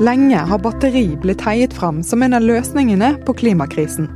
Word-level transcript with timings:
Lenge 0.00 0.36
har 0.36 0.58
batteri 0.58 1.16
blitt 1.20 1.42
heiet 1.44 1.74
fram 1.76 1.98
som 2.02 2.22
en 2.22 2.32
av 2.32 2.40
løsningene 2.40 3.10
på 3.26 3.34
klimakrisen. 3.36 4.06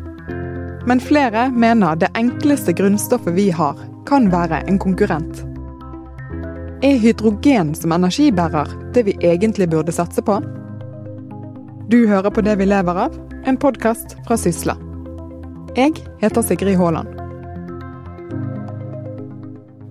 Men 0.88 1.00
flere 1.00 1.50
mener 1.52 1.98
det 2.00 2.08
enkleste 2.16 2.72
grunnstoffet 2.72 3.34
vi 3.36 3.50
har, 3.52 3.77
kan 4.09 4.30
være 4.32 4.62
en 4.64 4.78
konkurrent. 4.80 5.42
Er 6.80 6.96
hydrogen 7.02 7.74
som 7.77 7.92
energibærer 7.92 8.73
det 8.96 9.05
vi 9.10 9.18
egentlig 9.20 9.68
burde 9.74 9.92
satse 9.92 10.24
på? 10.24 10.38
Du 11.92 12.06
hører 12.09 12.32
på 12.32 12.41
Det 12.41 12.56
vi 12.56 12.64
lever 12.64 13.02
av, 13.05 13.20
en 13.45 13.60
podkast 13.60 14.16
fra 14.24 14.41
Sysla. 14.41 14.78
Jeg 15.77 16.01
heter 16.24 16.42
Sigrid 16.42 16.80
Haaland. 16.80 17.13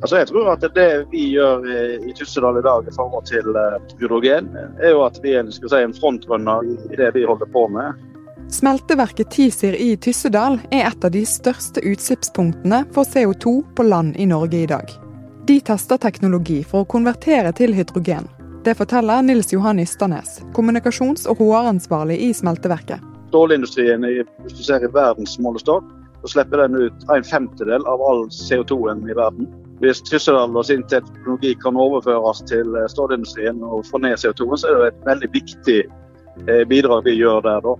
Altså 0.03 0.17
jeg 0.19 0.27
tror 0.33 0.49
at 0.51 0.63
Det 0.75 0.87
vi 1.13 1.29
gjør 1.31 1.67
i 2.03 2.13
Tyssedal 2.17 2.57
i 2.59 2.63
dag 2.65 2.87
i 2.87 2.95
forhold 2.95 3.23
til 3.29 3.55
eh, 3.55 3.77
hydrogen, 4.01 4.49
er 4.83 4.91
jo 4.91 5.05
at 5.05 5.19
vi 5.23 5.37
er 5.39 5.47
si, 5.47 5.63
en 5.79 5.95
frontrunner 5.95 6.65
i 6.91 6.99
det 6.99 7.13
vi 7.15 7.23
holder 7.23 7.47
på 7.53 7.69
med. 7.71 8.01
Smelteverket 8.51 9.31
Tisir 9.31 9.77
i 9.79 9.93
Tyssedal 9.95 10.59
er 10.75 10.89
et 10.89 11.07
av 11.07 11.13
de 11.15 11.23
største 11.23 11.79
utslippspunktene 11.87 12.83
for 12.91 13.07
CO2 13.07 13.55
på 13.77 13.87
land 13.87 14.19
i 14.19 14.27
Norge 14.27 14.65
i 14.65 14.67
dag. 14.67 14.91
De 15.47 15.57
tester 15.63 15.97
teknologi 16.03 16.59
for 16.67 16.83
å 16.83 16.89
konvertere 16.91 17.55
til 17.55 17.71
hydrogen. 17.75 18.27
Det 18.67 18.75
forteller 18.79 19.23
Nils 19.23 19.55
Johan 19.55 19.79
Ysternes, 19.79 20.41
kommunikasjons- 20.55 21.25
og 21.31 21.39
HR-ansvarlig 21.39 22.19
i 22.27 22.33
smelteverket. 22.35 22.99
Stålindustrien, 23.31 24.03
hvis 24.43 24.59
du 24.59 24.63
ser 24.67 24.83
i 24.83 24.91
verdens 24.91 25.39
målestokk, 25.39 25.87
så 26.21 26.35
slipper 26.35 26.67
den 26.67 26.75
ut 26.85 27.11
en 27.11 27.25
femtedel 27.27 27.83
av 27.87 28.03
all 28.03 28.27
CO2-en 28.31 29.07
i 29.07 29.15
verden. 29.15 29.47
Hvis 29.83 29.99
Tyssedal 30.07 30.53
og 30.55 30.63
sin 30.63 30.85
teknologi 30.87 31.49
kan 31.59 31.75
overføres 31.75 32.39
til 32.47 32.77
stålindustrien 32.87 33.57
og 33.67 33.81
få 33.89 33.99
ned 33.99 34.15
CO2-en, 34.21 34.59
så 34.61 34.69
er 34.69 34.77
det 34.79 34.91
et 34.93 35.01
veldig 35.09 35.29
viktig 35.33 35.79
eh, 36.47 36.61
bidrag 36.69 37.03
vi 37.03 37.17
gjør 37.17 37.43
der. 37.43 37.65
da. 37.65 37.73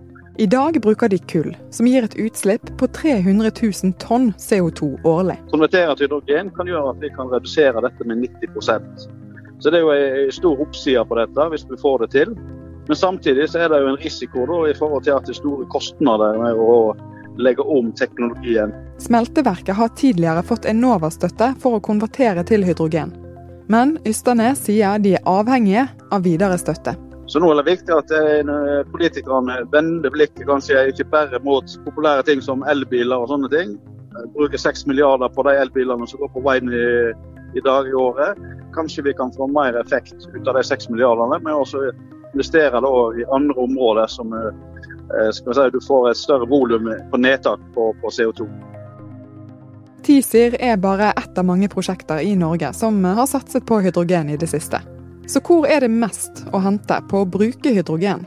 I 0.44 0.48
dag 0.52 0.82
bruker 0.82 1.08
de 1.08 1.20
kull, 1.32 1.54
som 1.72 1.88
gir 1.88 2.04
et 2.04 2.18
utslipp 2.20 2.74
på 2.82 2.90
300 2.92 3.54
000 3.56 3.94
tonn 4.04 4.32
CO2 4.36 4.90
årlig. 5.08 5.38
Konvertere 5.54 5.96
til 5.96 6.10
hydrogen 6.10 6.52
kan 6.58 6.68
gjøre 6.68 6.92
at 6.92 7.00
vi 7.06 7.12
kan 7.16 7.32
redusere 7.32 7.86
dette 7.86 8.08
med 8.10 8.26
90% 8.42 9.08
Så 9.62 9.72
det 9.72 9.80
er 9.80 9.86
jo 9.86 9.94
en 9.94 10.36
stor 10.36 10.60
oppside 10.66 11.06
på 11.08 11.22
dette, 11.22 11.48
hvis 11.54 11.68
vi 11.70 11.80
får 11.80 12.04
det 12.04 12.10
til. 12.18 12.36
Men 12.88 13.00
samtidig 13.00 13.48
så 13.50 13.64
er 13.64 13.72
det 13.72 13.80
jo 13.80 13.94
en 13.94 14.02
risiko 14.04 14.48
da, 14.50 14.60
i 14.68 14.76
forhold 14.76 15.06
til 15.08 15.16
at 15.16 15.24
det 15.24 15.38
er 15.38 15.40
store 15.40 15.70
kostnader 15.72 16.36
med 16.42 16.60
å 16.60 16.76
legge 17.38 17.62
om 17.62 17.92
teknologien. 17.98 18.74
Smelteverket 19.02 19.76
har 19.76 19.88
tidligere 19.98 20.44
fått 20.44 20.66
Enova-støtte 20.70 21.54
for 21.62 21.78
å 21.78 21.84
konvertere 21.84 22.44
til 22.48 22.66
hydrogen. 22.66 23.14
Men 23.72 23.98
Ysternes 24.08 24.66
sier 24.66 25.00
de 25.00 25.16
er 25.18 25.28
avhengige 25.30 25.88
av 26.12 26.24
videre 26.26 26.58
støtte. 26.60 26.96
Så 27.32 27.40
nå 27.40 27.50
er 27.54 27.62
det 27.62 27.70
viktig 27.72 27.94
at 27.96 28.12
eh, 28.14 28.82
politikerne 28.92 29.62
vender 29.72 30.12
blikket 30.12 30.46
kanskje 30.50 30.90
ikke 30.92 31.08
bare 31.14 31.40
mot 31.46 31.78
populære 31.86 32.26
ting 32.28 32.44
som 32.44 32.66
elbiler 32.68 33.24
og 33.24 33.32
sånne 33.32 33.50
ting. 33.54 33.78
Bruker 34.36 34.60
6 34.60 34.86
milliarder 34.92 35.32
på 35.34 35.46
de 35.48 35.56
elbilene 35.58 36.08
som 36.10 36.20
går 36.22 36.34
på 36.36 36.44
veien 36.46 36.68
i, 36.70 36.84
i 37.58 37.64
dag 37.64 37.88
i 37.88 37.96
året. 37.98 38.42
Kanskje 38.76 39.08
vi 39.08 39.16
kan 39.18 39.32
få 39.34 39.48
mer 39.50 39.80
effekt 39.80 40.28
ut 40.34 40.48
av 40.48 40.60
de 40.60 40.66
6 40.68 40.92
milliardene, 40.92 41.40
men 41.40 41.56
også 41.56 41.88
investere 42.34 42.84
i 43.18 43.26
andre 43.32 43.56
områder 43.66 44.12
som 44.12 44.36
eh, 45.12 45.32
vi 45.46 45.56
si, 45.58 45.70
du 45.74 45.82
får 45.88 46.10
et 46.12 46.18
større 46.18 46.48
volum 46.50 46.90
på 47.12 47.20
nedtak 47.20 47.60
på, 47.76 47.92
på 48.02 48.14
CO2. 48.14 48.48
TiZir 50.04 50.58
er 50.60 50.78
bare 50.78 51.12
ett 51.12 51.38
av 51.38 51.46
mange 51.48 51.70
prosjekter 51.72 52.20
i 52.20 52.36
Norge 52.36 52.74
som 52.76 53.04
har 53.04 53.28
satset 53.28 53.66
på 53.66 53.80
hydrogen 53.80 54.30
i 54.30 54.38
det 54.38 54.50
siste. 54.52 54.82
Så 55.28 55.40
hvor 55.40 55.68
er 55.68 55.86
det 55.86 55.92
mest 55.92 56.44
å 56.52 56.60
hente 56.60 56.98
på 57.08 57.24
å 57.24 57.30
bruke 57.30 57.72
hydrogen? 57.72 58.26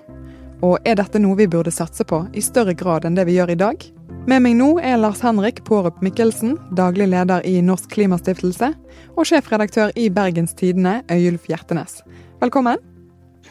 Og 0.65 0.79
er 0.89 0.97
dette 0.97 1.21
noe 1.21 1.37
vi 1.37 1.49
burde 1.53 1.75
satse 1.75 2.07
på 2.09 2.23
i 2.33 2.45
større 2.45 2.73
grad 2.73 3.05
enn 3.05 3.19
det 3.19 3.27
vi 3.29 3.37
gjør 3.37 3.53
i 3.53 3.61
dag? 3.61 3.85
Med 4.27 4.43
meg 4.43 4.57
nå 4.59 4.71
er 4.83 4.97
Lars 4.99 5.21
Henrik 5.23 5.61
Pårup 5.69 6.01
Mikkelsen, 6.03 6.57
daglig 6.75 7.11
leder 7.13 7.45
i 7.47 7.61
Norsk 7.63 7.93
Klimastiftelse, 7.93 8.73
og 9.15 9.29
sjefredaktør 9.29 9.93
i 9.95 10.09
Bergens 10.11 10.57
Tidende, 10.57 11.03
Øyulf 11.13 11.47
Hjertenes. 11.51 12.01
Velkommen. 12.41 12.81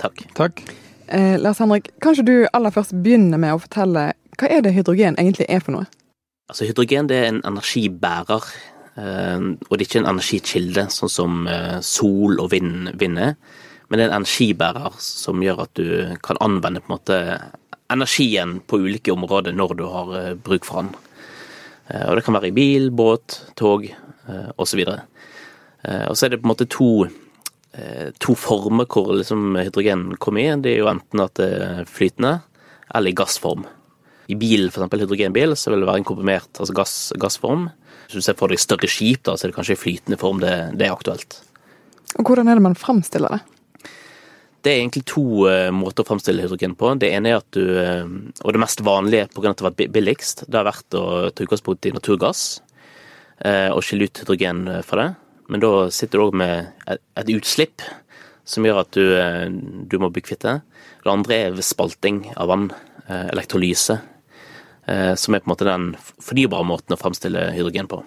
Takk. 0.01 0.25
Takk. 0.35 0.65
Eh, 1.07 1.39
Lars 1.39 1.59
Henrik, 1.59 1.91
kanskje 2.01 2.25
du 2.25 2.35
aller 2.53 2.73
først 2.73 2.95
begynner 3.05 3.37
med 3.41 3.53
å 3.53 3.61
fortelle 3.61 4.07
hva 4.39 4.47
er 4.51 4.63
det 4.65 4.73
hydrogen 4.75 5.17
egentlig 5.21 5.45
er 5.51 5.61
for 5.63 5.77
noe? 5.77 5.89
Altså 6.49 6.67
Hydrogen 6.67 7.09
det 7.09 7.19
er 7.19 7.27
en 7.29 7.43
energibærer 7.45 8.47
eh, 8.97 9.45
og 9.53 9.71
det 9.71 9.83
er 9.83 9.85
ikke 9.85 10.01
en 10.01 10.11
energikilde, 10.15 10.87
sånn 10.93 11.11
som 11.11 11.45
eh, 11.51 11.77
sol 11.85 12.41
og 12.41 12.49
vind, 12.55 12.89
vind 13.01 13.21
er. 13.21 13.35
Men 13.89 13.99
det 13.99 14.05
er 14.05 14.11
en 14.11 14.19
energibærer 14.23 14.97
som 15.03 15.43
gjør 15.45 15.65
at 15.67 15.77
du 15.77 16.17
kan 16.25 16.41
anvende 16.41 16.81
på 16.81 16.89
en 16.89 16.95
måte 16.97 17.19
energien 17.93 18.57
på 18.65 18.81
ulike 18.81 19.13
områder 19.13 19.53
når 19.53 19.75
du 19.77 19.83
har 19.85 20.07
uh, 20.09 20.31
bruk 20.41 20.65
for 20.65 20.81
den. 20.81 20.87
og 21.93 22.15
det 22.17 22.23
kan 22.25 22.33
være 22.33 22.47
i 22.49 22.55
bil, 22.55 22.87
båt, 22.89 23.35
tog 23.53 23.85
og 23.85 24.63
osv. 24.65 24.79
videre. 24.79 25.03
og 26.09 26.17
så 26.17 26.25
er 26.25 26.33
det 26.33 26.39
på 26.41 26.47
en 26.47 26.49
måte 26.49 26.65
to, 26.65 27.05
to 28.23 28.35
former 28.39 28.87
hvor 28.87 29.09
liksom 29.17 29.57
hydrogen 29.59 30.13
kommer 30.23 30.43
i. 30.43 30.51
Det 30.63 30.71
er 30.71 30.83
jo 30.83 30.91
enten 30.91 31.23
at 31.23 31.33
det 31.39 31.49
er 31.59 31.89
flytende, 31.89 32.37
eller 32.95 33.11
i 33.11 33.17
gassform. 33.17 33.65
I 34.31 34.37
bil, 34.39 34.69
f.eks. 34.71 34.93
hydrogenbil, 34.95 35.53
så 35.57 35.71
vil 35.71 35.83
det 35.83 35.89
være 35.89 36.01
en 36.01 36.07
komprimert 36.07 36.61
altså 36.61 36.75
gass, 36.75 36.95
gassform. 37.21 37.67
Hvis 38.05 38.21
du 38.21 38.25
ser 38.25 38.37
for 38.37 38.53
deg 38.53 38.61
større 38.61 38.89
skip, 38.89 39.23
da, 39.25 39.35
så 39.35 39.45
er 39.45 39.51
det 39.51 39.57
kanskje 39.57 39.75
i 39.77 39.81
flytende 39.81 40.17
form 40.21 40.41
det, 40.41 40.53
det, 40.77 40.87
er 40.87 40.95
aktuelt. 40.95 41.41
Og 42.15 42.29
Hvordan 42.29 42.49
er 42.49 42.57
det 42.57 42.65
man 42.65 42.77
framstiller 42.79 43.35
det? 43.35 43.41
Det 44.65 44.71
er 44.71 44.79
egentlig 44.79 45.03
to 45.05 45.45
uh, 45.45 45.69
måter 45.73 46.01
å 46.01 46.07
framstille 46.07 46.41
hydrogen 46.41 46.73
på. 46.77 46.95
Det 47.01 47.11
ene 47.13 47.33
er 47.33 47.41
at 47.41 47.49
du, 47.53 47.61
uh, 47.77 48.07
og 48.41 48.55
det 48.55 48.61
mest 48.63 48.81
vanlige 48.85 49.27
pga. 49.33 49.51
at 49.51 49.59
det 49.59 49.65
har 49.65 49.73
vært 49.73 49.93
billigst, 49.93 50.45
det 50.49 50.57
har 50.57 50.69
vært 50.71 50.97
å 50.97 51.05
ta 51.29 51.45
utgangspunkt 51.45 51.85
i 51.85 51.93
naturgass 51.93 52.45
uh, 53.45 53.69
og 53.75 53.83
skille 53.85 54.09
ut 54.09 54.23
hydrogen 54.23 54.65
fra 54.87 55.01
det. 55.03 55.11
Men 55.51 55.61
da 55.61 55.71
sitter 55.93 56.19
du 56.19 56.25
òg 56.25 56.37
med 56.41 56.71
et, 56.89 57.01
et, 57.19 57.29
utslipp 57.35 57.83
som 58.45 58.65
gjør 58.65 58.81
at 58.83 58.97
du, 58.97 59.05
du 59.89 59.95
må 60.01 60.09
bli 60.13 60.23
kvitt 60.25 60.45
det. 60.45 60.59
Det 61.01 61.11
andre 61.11 61.37
er 61.37 61.63
spalting 61.65 62.23
av 62.37 62.49
vann, 62.49 62.67
elektrolyse. 63.05 63.99
Eh, 64.85 65.15
som 65.15 65.33
er 65.33 65.41
på 65.41 65.49
en 65.49 65.53
måte 65.53 65.65
den 65.65 65.85
fornybare 66.21 66.65
måten 66.67 66.93
å 66.93 66.99
framstille 66.99 67.49
hydrogen 67.55 67.89
på. 67.89 68.03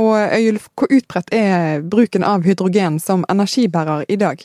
Og 0.00 0.14
Øyulf, 0.16 0.68
hvor 0.76 0.92
utbredt 0.92 1.32
er 1.36 1.82
bruken 1.84 2.24
av 2.24 2.44
hydrogen 2.48 2.98
som 3.00 3.24
energibærer 3.32 4.06
i 4.08 4.16
dag? 4.20 4.44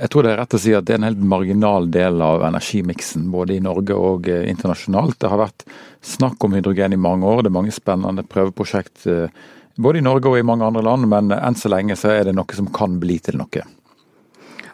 Jeg 0.00 0.08
tror 0.12 0.24
det 0.24 0.32
er 0.32 0.38
rett 0.40 0.56
å 0.56 0.60
si 0.60 0.72
at 0.72 0.86
det 0.88 0.94
er 0.94 1.00
en 1.02 1.08
helt 1.10 1.24
marginal 1.28 1.88
del 1.92 2.22
av 2.24 2.44
energimiksen, 2.48 3.26
både 3.32 3.58
i 3.58 3.64
Norge 3.64 3.96
og 3.96 4.28
eh, 4.32 4.46
internasjonalt. 4.48 5.18
Det 5.20 5.28
har 5.28 5.42
vært 5.42 5.66
snakk 6.00 6.40
om 6.44 6.56
hydrogen 6.56 6.96
i 6.96 7.00
mange 7.00 7.28
år, 7.28 7.44
det 7.44 7.52
er 7.52 7.58
mange 7.58 7.76
spennende 7.76 8.24
prøveprosjekt 8.24 9.04
eh, 9.10 9.48
både 9.82 10.00
i 10.00 10.04
Norge 10.04 10.30
og 10.30 10.38
i 10.38 10.46
mange 10.46 10.66
andre 10.66 10.84
land, 10.86 11.08
men 11.10 11.34
enn 11.36 11.58
så 11.58 11.70
lenge 11.72 11.96
så 11.98 12.12
er 12.14 12.28
det 12.28 12.36
noe 12.36 12.56
som 12.56 12.70
kan 12.74 12.98
bli 13.02 13.18
til 13.24 13.40
noe. 13.40 13.66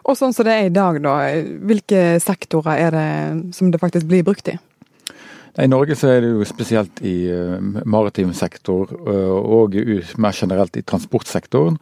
Og 0.07 0.15
sånn 0.15 0.33
som 0.35 0.47
det 0.47 0.55
er 0.55 0.69
i 0.69 0.73
dag, 0.73 1.01
da, 1.03 1.17
hvilke 1.67 2.01
sektorer 2.23 2.79
er 2.85 2.95
det 2.95 3.07
som 3.55 3.71
det 3.73 3.81
faktisk 3.81 4.07
blir 4.07 4.23
brukt 4.27 4.47
i? 4.53 4.55
I 5.57 5.65
Norge 5.67 5.97
så 5.97 6.11
er 6.13 6.21
det 6.21 6.29
jo 6.35 6.45
spesielt 6.45 7.01
i 7.01 7.15
uh, 7.33 7.57
maritim 7.89 8.29
sektor 8.37 8.91
uh, 8.93 9.33
og 9.41 9.73
mer 10.21 10.37
generelt 10.37 10.77
i 10.77 10.85
transportsektoren. 10.85 11.79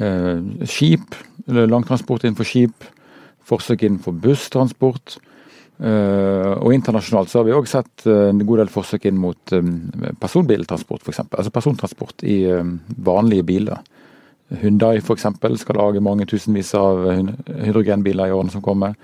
Uh, 0.00 0.42
skip, 0.66 1.14
langtransport 1.46 2.26
innenfor 2.26 2.48
skip, 2.48 2.88
forsøk 3.46 3.86
innenfor 3.86 4.18
busstransport. 4.18 5.18
Og 6.64 6.72
internasjonalt 6.72 7.28
så 7.28 7.40
har 7.40 7.48
vi 7.48 7.56
òg 7.56 7.66
sett 7.68 8.06
en 8.08 8.40
god 8.40 8.62
del 8.62 8.70
forsøk 8.72 9.04
inn 9.10 9.18
mot 9.20 9.52
um, 9.52 9.74
personbiltransport, 10.20 11.04
f.eks. 11.04 11.20
Altså 11.26 11.52
persontransport 11.52 12.24
i 12.24 12.38
vanlige 13.04 13.44
biler. 13.44 13.82
Hyundai 14.62 14.96
f.eks. 15.02 15.26
skal 15.60 15.78
lage 15.80 16.00
mange 16.04 16.24
tusenvis 16.30 16.72
av 16.78 17.04
hydrogenbiler 17.04 18.32
i 18.32 18.36
årene 18.36 18.54
som 18.54 18.64
kommer. 18.64 18.96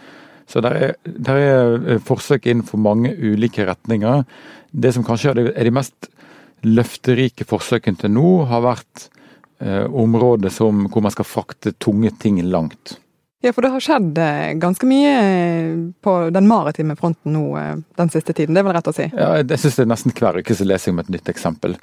Så 0.50 0.62
der 0.64 0.76
er, 0.76 0.94
er, 1.30 1.76
eh, 1.94 2.00
forsøk 2.02 2.48
innenfor 2.50 2.80
mange 2.82 3.12
ulike 3.14 3.66
retninger. 3.68 4.24
Det 4.72 4.94
som 4.94 5.04
kanskje 5.06 5.34
er 5.54 5.64
de 5.64 5.74
mest 5.74 6.10
løfterike 6.66 7.46
forsøkene 7.48 8.00
til 8.00 8.12
nå, 8.16 8.30
har 8.50 8.64
vært 8.64 9.06
eh, 9.62 9.86
områder 9.86 10.50
som, 10.50 10.88
hvor 10.90 11.06
man 11.06 11.14
skal 11.14 11.28
frakte 11.28 11.72
tunge 11.78 12.10
ting 12.18 12.42
langt. 12.50 12.98
Ja, 13.40 13.54
for 13.56 13.64
det 13.64 13.70
har 13.72 13.80
skjedd 13.80 14.18
eh, 14.20 14.50
ganske 14.60 14.84
mye 14.88 15.12
eh, 15.16 15.76
på 16.04 16.16
den 16.34 16.48
maritime 16.48 16.96
fronten 16.98 17.32
nå 17.32 17.44
den 17.96 18.12
siste 18.12 18.34
tiden, 18.36 18.52
det 18.52 18.60
er 18.60 18.68
vel 18.68 18.76
rett 18.76 18.90
å 18.90 18.96
si? 18.96 19.06
Ja, 19.14 19.30
jeg 19.40 19.60
syns 19.62 19.78
det 19.78 19.86
er 19.86 19.92
nesten 19.94 20.16
hver 20.16 20.40
uke 20.40 20.56
så 20.56 20.66
leser 20.68 20.90
jeg 20.90 20.96
om 20.96 21.02
et 21.04 21.14
nytt 21.14 21.30
eksempel 21.32 21.78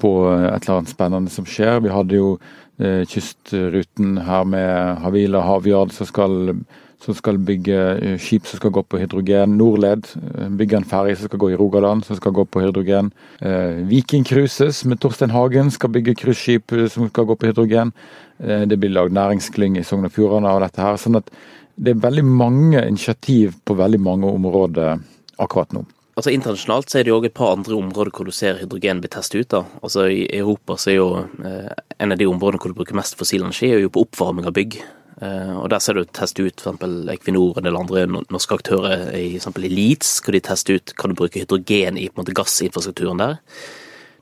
på 0.00 0.10
et 0.34 0.64
eller 0.64 0.80
annet 0.80 0.90
spennende 0.90 1.30
som 1.30 1.46
skjer. 1.46 1.78
Vi 1.84 1.92
hadde 1.94 2.18
jo 2.18 2.32
kystruten 2.80 4.14
her 4.24 4.46
med 4.48 5.02
Havila 5.04 5.42
Havyard 5.44 5.92
som 5.92 6.08
skal 6.08 6.54
som 7.00 7.16
skal 7.16 7.38
bygge 7.40 7.76
eh, 7.76 8.16
skip 8.20 8.46
som 8.46 8.60
skal 8.60 8.72
gå 8.74 8.82
på 8.84 9.00
hydrogen. 9.00 9.56
Norled 9.58 10.08
eh, 10.20 10.48
bygger 10.48 10.80
en 10.80 10.88
ferge 10.88 11.16
som 11.16 11.30
skal 11.30 11.40
gå 11.40 11.50
i 11.52 11.58
Rogaland, 11.60 12.04
som 12.04 12.18
skal 12.18 12.34
gå 12.36 12.44
på 12.44 12.62
hydrogen. 12.64 13.10
Eh, 13.40 13.80
Viking 13.88 14.26
Cruises 14.28 14.84
med 14.84 15.00
Torstein 15.00 15.32
Hagen 15.32 15.72
skal 15.72 15.92
bygge 15.94 16.16
cruiseskip 16.20 16.74
som 16.92 17.08
skal 17.08 17.28
gå 17.30 17.36
på 17.36 17.50
hydrogen. 17.50 17.94
Eh, 18.38 18.66
det 18.68 18.76
blir 18.80 18.92
lagd 18.92 19.16
næringsklynge 19.16 19.80
i 19.80 19.86
Sogn 19.86 20.08
og 20.08 20.12
Fjordane 20.16 20.50
av 20.50 20.60
dette 20.66 20.84
her. 20.84 21.00
sånn 21.00 21.20
at 21.22 21.32
det 21.80 21.94
er 21.94 22.04
veldig 22.04 22.26
mange 22.28 22.84
initiativ 22.84 23.56
på 23.64 23.78
veldig 23.78 24.00
mange 24.04 24.28
områder 24.28 25.00
akkurat 25.40 25.72
nå. 25.72 25.86
Altså 26.20 26.34
Internasjonalt 26.36 26.92
så 26.92 26.98
er 27.00 27.06
det 27.06 27.14
jo 27.14 27.22
et 27.24 27.32
par 27.32 27.54
andre 27.54 27.78
områder 27.80 28.10
hvor 28.12 28.28
du 28.28 28.34
ser 28.36 28.58
hydrogen 28.60 28.98
bli 29.00 29.08
testet 29.08 29.40
ut. 29.40 29.48
da. 29.54 29.62
Altså 29.80 30.04
I 30.12 30.28
Europa 30.36 30.76
så 30.76 30.90
er 30.92 30.98
jo 30.98 31.16
eh, 31.16 31.72
en 31.96 32.12
av 32.12 32.20
de 32.20 32.28
områdene 32.28 32.60
hvor 32.60 32.68
du 32.74 32.76
bruker 32.76 32.92
mest 32.98 33.16
fossil 33.16 33.40
energi, 33.40 33.72
er 33.72 33.80
jo 33.80 33.88
på 33.94 34.02
oppvarming 34.04 34.44
av 34.44 34.52
bygg. 34.58 34.76
Eh, 35.24 35.54
og 35.56 35.72
Der 35.72 35.80
ser 35.80 35.96
du 35.96 36.04
testet 36.04 36.44
ut 36.44 36.60
f.eks. 36.60 37.08
Equinor 37.14 37.54
og 37.54 37.58
en 37.62 37.68
del 37.70 37.80
andre 37.80 38.04
norske 38.20 38.52
aktører 38.60 39.08
i, 39.16 39.32
eksempel 39.38 39.64
i 39.64 39.72
Leeds, 39.72 40.20
hvor 40.20 40.36
de 40.36 40.44
tester 40.44 40.76
ut 40.76 40.92
kan 41.00 41.08
du 41.08 41.16
bruke 41.16 41.40
hydrogen 41.40 41.96
i 41.96 42.12
på 42.12 42.16
en 42.18 42.22
måte 42.26 42.36
gassinfrastrukturen 42.36 43.16
der. 43.24 43.40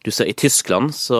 Du 0.06 0.10
ser 0.14 0.30
I 0.30 0.38
Tyskland 0.38 0.94
så 0.94 1.18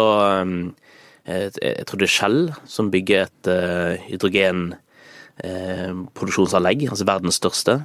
eh, 1.27 1.51
Jeg 1.59 1.91
tror 1.91 1.99
det 1.99 2.07
er 2.07 2.19
Shell 2.21 2.55
som 2.71 2.95
bygger 2.95 3.27
et 3.27 3.43
uh, 3.51 3.99
hydrogenproduksjonsanlegg, 4.07 6.87
altså 6.89 7.11
verdens 7.11 7.43
største. 7.43 7.83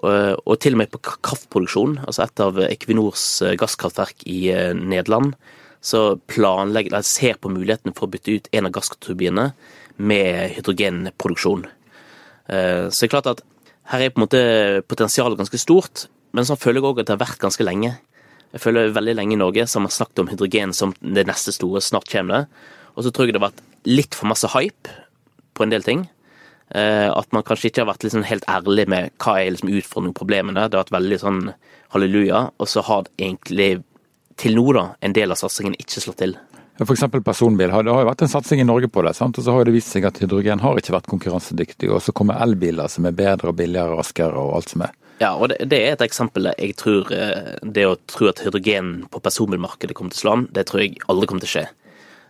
Og, 0.00 0.38
og 0.48 0.54
til 0.62 0.76
og 0.76 0.80
med 0.80 0.92
på 0.92 1.02
kraftproduksjon, 1.04 1.98
altså 2.06 2.24
et 2.24 2.40
av 2.40 2.56
Equinors 2.64 3.26
gasskraftverk 3.60 4.24
i 4.24 4.46
Nederland, 4.78 5.34
så 5.82 6.16
planlegger, 6.30 6.94
eller 6.94 7.06
ser 7.06 7.38
på 7.42 7.50
muligheten 7.50 7.94
for 7.96 8.06
å 8.06 8.12
bytte 8.12 8.38
ut 8.38 8.50
en 8.54 8.68
av 8.68 8.74
gassturbinene 8.76 9.50
med 10.02 10.54
hydrogenproduksjon. 10.56 11.66
Eh, 12.46 12.86
så 12.88 13.02
det 13.02 13.08
er 13.08 13.12
klart 13.16 13.30
at 13.32 13.42
her 13.90 14.04
er 14.04 14.14
på 14.14 14.20
en 14.20 14.26
måte 14.28 14.42
potensialet 14.88 15.40
ganske 15.40 15.60
stort, 15.60 16.06
men 16.32 16.46
så 16.48 16.56
føler 16.56 16.80
jeg 16.80 16.88
òg 16.88 17.02
at 17.02 17.10
det 17.10 17.16
har 17.16 17.24
vært 17.24 17.42
ganske 17.42 17.66
lenge. 17.66 17.96
Jeg 18.52 18.62
føler 18.62 18.94
veldig 18.94 19.16
lenge 19.18 19.34
i 19.34 19.40
Norge 19.40 19.66
som 19.68 19.88
har 19.88 19.94
snakket 19.94 20.22
om 20.22 20.30
hydrogen 20.30 20.74
som 20.76 20.94
det 21.00 21.26
neste 21.28 21.54
store, 21.56 21.82
snart 21.82 22.10
kommer 22.12 22.42
det. 22.42 22.64
Og 22.94 23.04
så 23.04 23.12
tror 23.12 23.26
jeg 23.26 23.34
det 23.34 23.42
har 23.42 23.50
vært 23.50 23.64
litt 23.88 24.16
for 24.16 24.30
masse 24.30 24.48
hype 24.54 24.92
på 25.56 25.64
en 25.64 25.72
del 25.72 25.84
ting. 25.84 26.06
Eh, 26.74 27.08
at 27.12 27.32
man 27.36 27.44
kanskje 27.44 27.68
ikke 27.68 27.82
har 27.82 27.90
vært 27.90 28.06
liksom 28.06 28.24
helt 28.24 28.46
ærlig 28.48 28.86
med 28.88 29.12
hva 29.20 29.36
er 29.40 29.52
liksom 29.52 29.72
utfordringen 29.72 30.14
og 30.14 30.20
problemene. 30.20 30.68
Det 30.68 30.78
har 30.78 30.86
vært 30.86 30.96
veldig 30.96 31.18
sånn 31.20 31.42
halleluja, 31.92 32.46
og 32.56 32.70
så 32.70 32.84
har 32.86 33.10
egentlig 33.18 33.82
til 34.40 34.56
nå 34.56 34.72
da, 34.72 34.86
en 35.04 35.12
del 35.16 35.34
av 35.34 35.40
satsingen 35.40 35.76
ikke 35.76 36.00
slått 36.00 36.22
til. 36.22 36.34
F.eks. 36.80 37.04
personbil. 37.20 37.68
Det 37.68 37.74
har 37.76 37.84
jo 37.84 38.08
vært 38.08 38.24
en 38.24 38.32
satsing 38.32 38.62
i 38.62 38.66
Norge 38.66 38.88
på 38.88 39.04
det. 39.04 39.12
Sant? 39.18 39.36
og 39.38 39.44
Så 39.44 39.52
har 39.54 39.68
det 39.68 39.74
vist 39.74 39.92
seg 39.92 40.06
at 40.08 40.18
hydrogen 40.22 40.62
har 40.64 40.80
ikke 40.80 40.94
vært 40.96 41.10
konkurransedyktig. 41.12 41.90
Og 41.92 42.00
så 42.02 42.14
kommer 42.16 42.40
elbiler 42.42 42.88
som 42.90 43.06
er 43.06 43.16
bedre 43.16 43.52
og 43.52 43.58
billigere 43.60 43.92
og 43.92 44.00
raskere 44.00 44.40
og 44.40 44.56
alt 44.56 44.72
som 44.72 44.86
er. 44.88 44.96
Ja, 45.20 45.34
og 45.36 45.52
det, 45.52 45.60
det, 45.70 45.78
er 45.78 45.94
et 45.94 46.02
eksempel. 46.02 46.48
Jeg 46.56 46.74
tror 46.80 47.12
eh, 47.14 47.52
Det 47.62 47.84
å 47.86 47.98
tro 48.10 48.30
at 48.32 48.40
hydrogen 48.42 49.04
på 49.12 49.20
personbilmarkedet 49.22 49.94
kommer 49.94 50.14
til 50.14 50.22
å 50.22 50.24
slå 50.24 50.34
an, 50.38 50.48
det 50.56 50.66
tror 50.70 50.82
jeg 50.82 50.96
aldri 51.12 51.28
kommer 51.30 51.44
til 51.44 51.52
å 51.52 51.54
skje. 51.58 51.66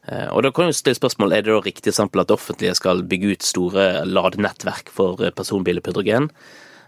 Eh, 0.08 0.26
og 0.34 0.42
da 0.42 0.50
kan 0.50 0.66
jo 0.66 0.74
stille 0.74 0.98
spørsmål, 0.98 1.32
Er 1.32 1.42
det 1.42 1.52
da 1.52 1.60
riktig 1.60 1.92
eksempel 1.92 2.20
at 2.20 2.28
det 2.28 2.34
offentlige 2.34 2.74
skal 2.74 3.02
bygge 3.02 3.36
ut 3.36 3.42
store 3.42 4.04
ladenettverk 4.04 4.90
for 4.90 5.22
eh, 5.22 5.30
personbiler 5.30 5.80
på 5.80 5.92
hydrogen? 5.92 6.30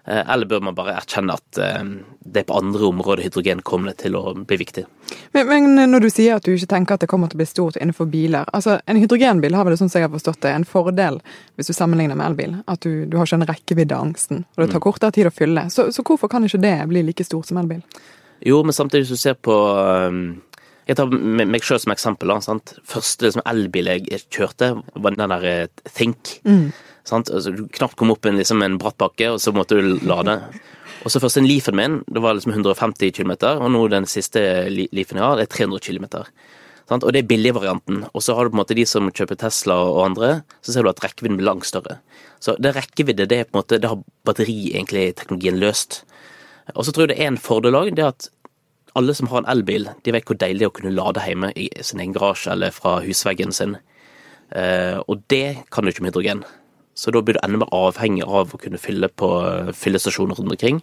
Eh, 0.07 0.33
eller 0.33 0.47
bør 0.47 0.61
man 0.61 0.75
bare 0.75 0.97
erkjenne 0.99 1.33
at 1.33 1.47
det 1.55 2.41
er 2.41 2.45
på 2.45 2.59
andre 2.59 2.83
områder 2.85 3.23
hydrogen 3.23 3.63
kommer 3.63 3.93
til 3.93 4.17
å 4.17 4.35
bli 4.35 4.59
viktig? 4.59 4.85
Men, 5.33 5.47
men, 5.47 5.91
når 5.91 6.01
du 6.01 6.11
sier 6.11 6.35
at 6.37 6.45
du 6.45 6.53
ikke 6.53 6.73
tenker 6.75 6.95
at 6.95 7.05
det 7.05 7.09
kommer 7.09 7.31
til 7.31 7.39
å 7.39 7.43
bli 7.45 7.47
stort 7.47 7.77
innenfor 7.77 8.09
biler 8.11 8.45
altså 8.53 8.81
En 8.87 8.99
hydrogenbil 8.99 9.55
har 9.55 9.65
vel 9.65 9.77
sånn 9.79 9.89
som 9.89 10.01
jeg 10.01 10.09
har 10.09 10.13
forstått 10.13 10.43
det, 10.43 10.51
en 10.51 10.67
fordel 10.69 11.21
hvis 11.55 11.71
du 11.71 11.73
sammenligner 11.73 12.19
med 12.19 12.33
elbil. 12.33 12.59
At 12.67 12.83
du, 12.83 13.07
du 13.07 13.17
har 13.17 13.31
ikke 13.31 13.41
en 13.41 13.49
rekkeviddeangsten, 13.53 14.45
og 14.57 14.59
det 14.59 14.73
tar 14.73 14.83
mm. 14.83 14.87
kortere 14.89 15.15
tid 15.15 15.31
å 15.31 15.33
fylle. 15.33 15.69
Så, 15.71 15.87
så, 15.95 16.03
hvorfor 16.03 16.29
kan 16.29 16.45
ikke 16.45 16.61
det 16.67 16.77
bli 16.91 17.07
like 17.07 17.25
stort 17.25 17.47
som 17.47 17.63
elbil? 17.63 17.81
Jo, 18.45 18.59
men 18.67 18.75
samtidig 18.77 19.07
hvis 19.07 19.15
du 19.15 19.23
ser 19.23 19.39
på 19.39 19.55
um, 19.55 20.43
jeg 20.85 20.99
tar 20.99 21.13
meg 21.13 21.65
selv 21.65 21.83
som 21.85 21.95
eksempel. 21.95 22.33
Da, 22.33 22.41
sant? 22.45 22.75
Første 22.89 23.27
liksom, 23.27 23.45
elbil 23.49 23.91
jeg 23.93 24.25
kjørte, 24.29 24.75
var 24.95 25.17
den 25.17 25.35
der 25.35 25.47
eh, 25.49 25.85
Think. 25.89 26.39
Mm. 26.45 26.73
Altså, 27.05 27.53
du 27.53 27.67
knapt 27.73 27.97
kom 28.01 28.13
opp 28.15 28.27
en, 28.29 28.39
liksom, 28.41 28.63
en 28.65 28.79
bratt 28.81 28.97
bakke, 29.01 29.35
og 29.35 29.41
så 29.43 29.53
måtte 29.57 29.79
du 29.81 29.95
lade. 30.09 30.39
Og 31.05 31.13
så 31.13 31.21
først 31.21 31.41
en 31.41 31.49
Leafen 31.49 31.77
min, 31.77 32.01
det 32.09 32.23
var 32.25 32.37
liksom 32.37 32.55
150 32.55 33.13
km, 33.17 33.35
og 33.61 33.69
nå 33.73 33.87
den 33.93 34.09
siste 34.09 34.41
Leafen 34.73 35.21
jeg 35.21 35.25
har, 35.25 35.37
det 35.41 35.49
er 35.49 35.57
300 35.57 35.85
km. 35.85 36.07
Og 36.93 37.11
det 37.13 37.23
er 37.23 37.29
billigvarianten. 37.29 38.05
Og 38.13 38.25
så 38.25 38.37
har 38.37 38.45
du 38.45 38.53
på 38.53 38.59
en 38.59 38.63
måte 38.63 38.77
de 38.77 38.85
som 38.89 39.09
kjøper 39.09 39.41
Tesla 39.41 39.77
og 39.89 40.03
andre, 40.05 40.33
så 40.65 40.73
ser 40.73 40.85
du 40.85 40.91
at 40.93 41.01
rekkevidden 41.05 41.41
blir 41.41 41.49
langt 41.49 41.69
større. 41.69 41.99
Så 42.45 42.57
det 42.61 42.75
rekkevidde, 42.77 43.29
det 43.29 43.39
er 43.41 43.49
på 43.49 43.57
en 43.57 43.63
måte, 43.63 43.81
det 43.81 43.89
har 43.89 44.05
batteri 44.29 44.75
egentlig 44.75 45.15
teknologien 45.17 45.61
løst. 45.61 46.03
Og 46.75 46.85
så 46.85 46.93
tror 46.93 47.07
jeg 47.07 47.15
det 47.15 47.23
er 47.25 47.33
en 47.33 47.41
fordel 47.41 47.77
òg, 47.77 47.93
det 47.97 48.05
at 48.05 48.29
alle 48.99 49.15
som 49.15 49.29
har 49.31 49.43
en 49.43 49.51
elbil, 49.51 49.89
de 50.07 50.13
vet 50.15 50.29
hvor 50.29 50.39
deilig 50.39 50.63
det 50.63 50.67
er 50.69 50.71
å 50.73 50.77
kunne 50.77 50.95
lade 50.95 51.23
hjemme 51.27 51.51
i 51.59 51.67
sin 51.83 52.03
egen 52.03 52.15
garasje 52.15 52.53
eller 52.55 52.75
fra 52.75 53.01
husveggen 53.03 53.55
sin. 53.55 53.77
Eh, 54.55 55.01
og 55.11 55.25
det 55.33 55.67
kan 55.75 55.85
du 55.85 55.91
ikke 55.91 56.05
med 56.05 56.13
hydrogen. 56.13 56.45
Så 56.95 57.11
da 57.11 57.23
blir 57.25 57.35
du 57.35 57.43
enda 57.43 57.65
mer 57.65 57.75
avhengig 57.75 58.23
av 58.23 58.55
å 58.55 58.61
kunne 58.61 58.79
fylle 58.79 59.11
på 59.11 59.31
eh, 59.49 59.73
fyllestasjoner 59.75 60.39
rundt 60.39 60.55
omkring. 60.55 60.79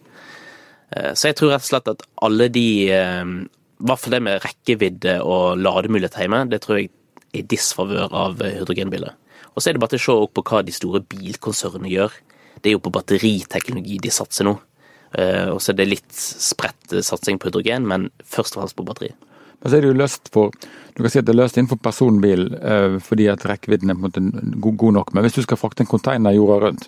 Eh, 0.91 1.13
så 1.15 1.29
jeg 1.29 1.39
tror 1.39 1.53
rett 1.53 1.63
og 1.63 1.69
slett 1.69 1.91
at 1.93 2.03
alle 2.27 2.49
de 2.51 2.67
I 2.91 3.87
hvert 3.87 4.09
det 4.13 4.21
med 4.21 4.43
rekkevidde 4.43 5.15
og 5.25 5.57
lademulighet 5.57 6.19
hjemme, 6.21 6.43
det 6.51 6.61
tror 6.61 6.77
jeg 6.77 6.91
er 6.91 7.39
i 7.39 7.47
disfavør 7.47 8.11
av 8.13 8.43
hydrogenbiler. 8.43 9.15
Og 9.55 9.63
så 9.63 9.71
er 9.71 9.75
det 9.75 9.81
bare 9.81 9.95
til 9.95 10.03
å 10.03 10.03
se 10.03 10.33
på 10.35 10.43
hva 10.45 10.59
de 10.67 10.75
store 10.75 11.01
bilkonsernene 11.01 11.89
gjør. 11.89 12.13
Det 12.61 12.69
er 12.69 12.75
jo 12.75 12.83
på 12.83 12.93
batteriteknologi 12.93 13.97
de 14.03 14.11
satser 14.13 14.45
nå. 14.45 14.59
Og 15.11 15.57
så 15.59 15.73
er 15.73 15.75
det 15.75 15.89
litt 15.89 16.13
spredt 16.15 16.93
satsing 17.03 17.35
på 17.41 17.49
hydrogen, 17.49 17.83
men 17.89 18.05
først 18.23 18.55
og 18.55 18.61
fremst 18.61 18.77
på 18.77 18.85
batteri. 18.87 19.09
Men 19.61 19.69
så 19.69 19.77
er 19.77 19.83
det 19.83 19.89
jo 19.91 19.97
løst 19.99 20.31
for 20.31 20.55
du 20.91 21.03
kan 21.03 21.13
si 21.13 21.21
at 21.21 21.27
det 21.27 21.33
er 21.33 21.39
løst 21.39 21.57
innenfor 21.57 21.79
personbil 21.83 22.49
eh, 22.59 22.97
fordi 23.03 23.29
at 23.31 23.45
rekkevidden 23.47 23.93
er 23.93 23.97
på 23.97 24.09
en 24.09 24.29
måte 24.29 24.55
god, 24.59 24.93
nok. 24.97 25.13
Men 25.15 25.25
hvis 25.25 25.37
du 25.37 25.43
skal 25.45 25.59
frakte 25.59 25.85
en 25.85 25.91
container 25.91 26.35
jorda 26.35 26.57
rundt, 26.65 26.87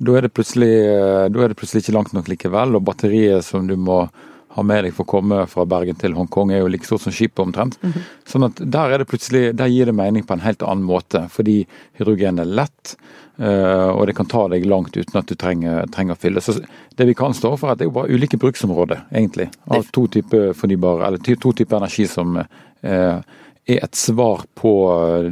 da 0.00 0.14
er, 0.18 0.28
eh, 0.28 1.26
da 1.28 1.42
er 1.44 1.52
det 1.52 1.58
plutselig 1.60 1.84
ikke 1.84 1.96
langt 1.98 2.14
nok 2.16 2.30
likevel. 2.32 2.78
Og 2.78 2.84
batteriet 2.86 3.44
som 3.44 3.68
du 3.68 3.76
må 3.76 4.06
ha 4.52 4.62
med 4.66 4.84
deg 4.84 4.94
for 4.96 5.06
å 5.06 5.12
komme 5.14 5.42
fra 5.48 5.64
Bergen 5.68 5.96
til 6.00 6.14
Hongkong, 6.16 6.52
er 6.52 6.62
jo 6.62 6.70
like 6.72 6.86
stort 6.86 7.04
som 7.06 7.14
skipet 7.14 7.40
omtrent. 7.44 7.78
Mm 7.82 7.92
-hmm. 7.92 8.02
Sånn 8.28 8.44
at 8.44 8.60
der, 8.60 8.90
er 8.90 8.98
det 8.98 9.08
plutselig, 9.08 9.56
der 9.56 9.66
gir 9.66 9.86
det 9.86 9.94
mening 9.94 10.26
på 10.26 10.34
en 10.34 10.40
helt 10.40 10.62
annen 10.62 10.84
måte, 10.84 11.28
fordi 11.28 11.66
hydrogen 11.98 12.38
er 12.38 12.44
lett. 12.44 12.96
Uh, 13.40 13.88
og 13.96 14.06
det 14.06 14.14
kan 14.16 14.26
ta 14.26 14.48
deg 14.48 14.66
langt 14.66 14.96
uten 14.96 15.18
at 15.18 15.26
du 15.26 15.34
trenger, 15.34 15.86
trenger 15.86 16.12
å 16.14 16.20
fylle. 16.20 16.40
Så 16.40 16.60
det 16.96 17.06
vi 17.06 17.14
kan 17.14 17.34
stå 17.34 17.56
for, 17.56 17.68
er 17.68 17.72
at 17.72 17.78
det 17.78 17.84
er 17.84 17.90
jo 17.90 18.00
bare 18.00 18.12
ulike 18.12 18.36
bruksområder, 18.36 19.06
egentlig. 19.10 19.50
Av 19.66 19.82
to 19.90 20.06
typer 20.06 20.52
fornybar, 20.52 21.06
eller 21.06 21.18
to 21.18 21.52
typer 21.52 21.76
energi 21.76 22.06
som 22.06 22.36
uh, 22.36 23.22
er 23.66 23.78
et 23.82 23.94
svar 23.94 24.44
på 24.54 24.72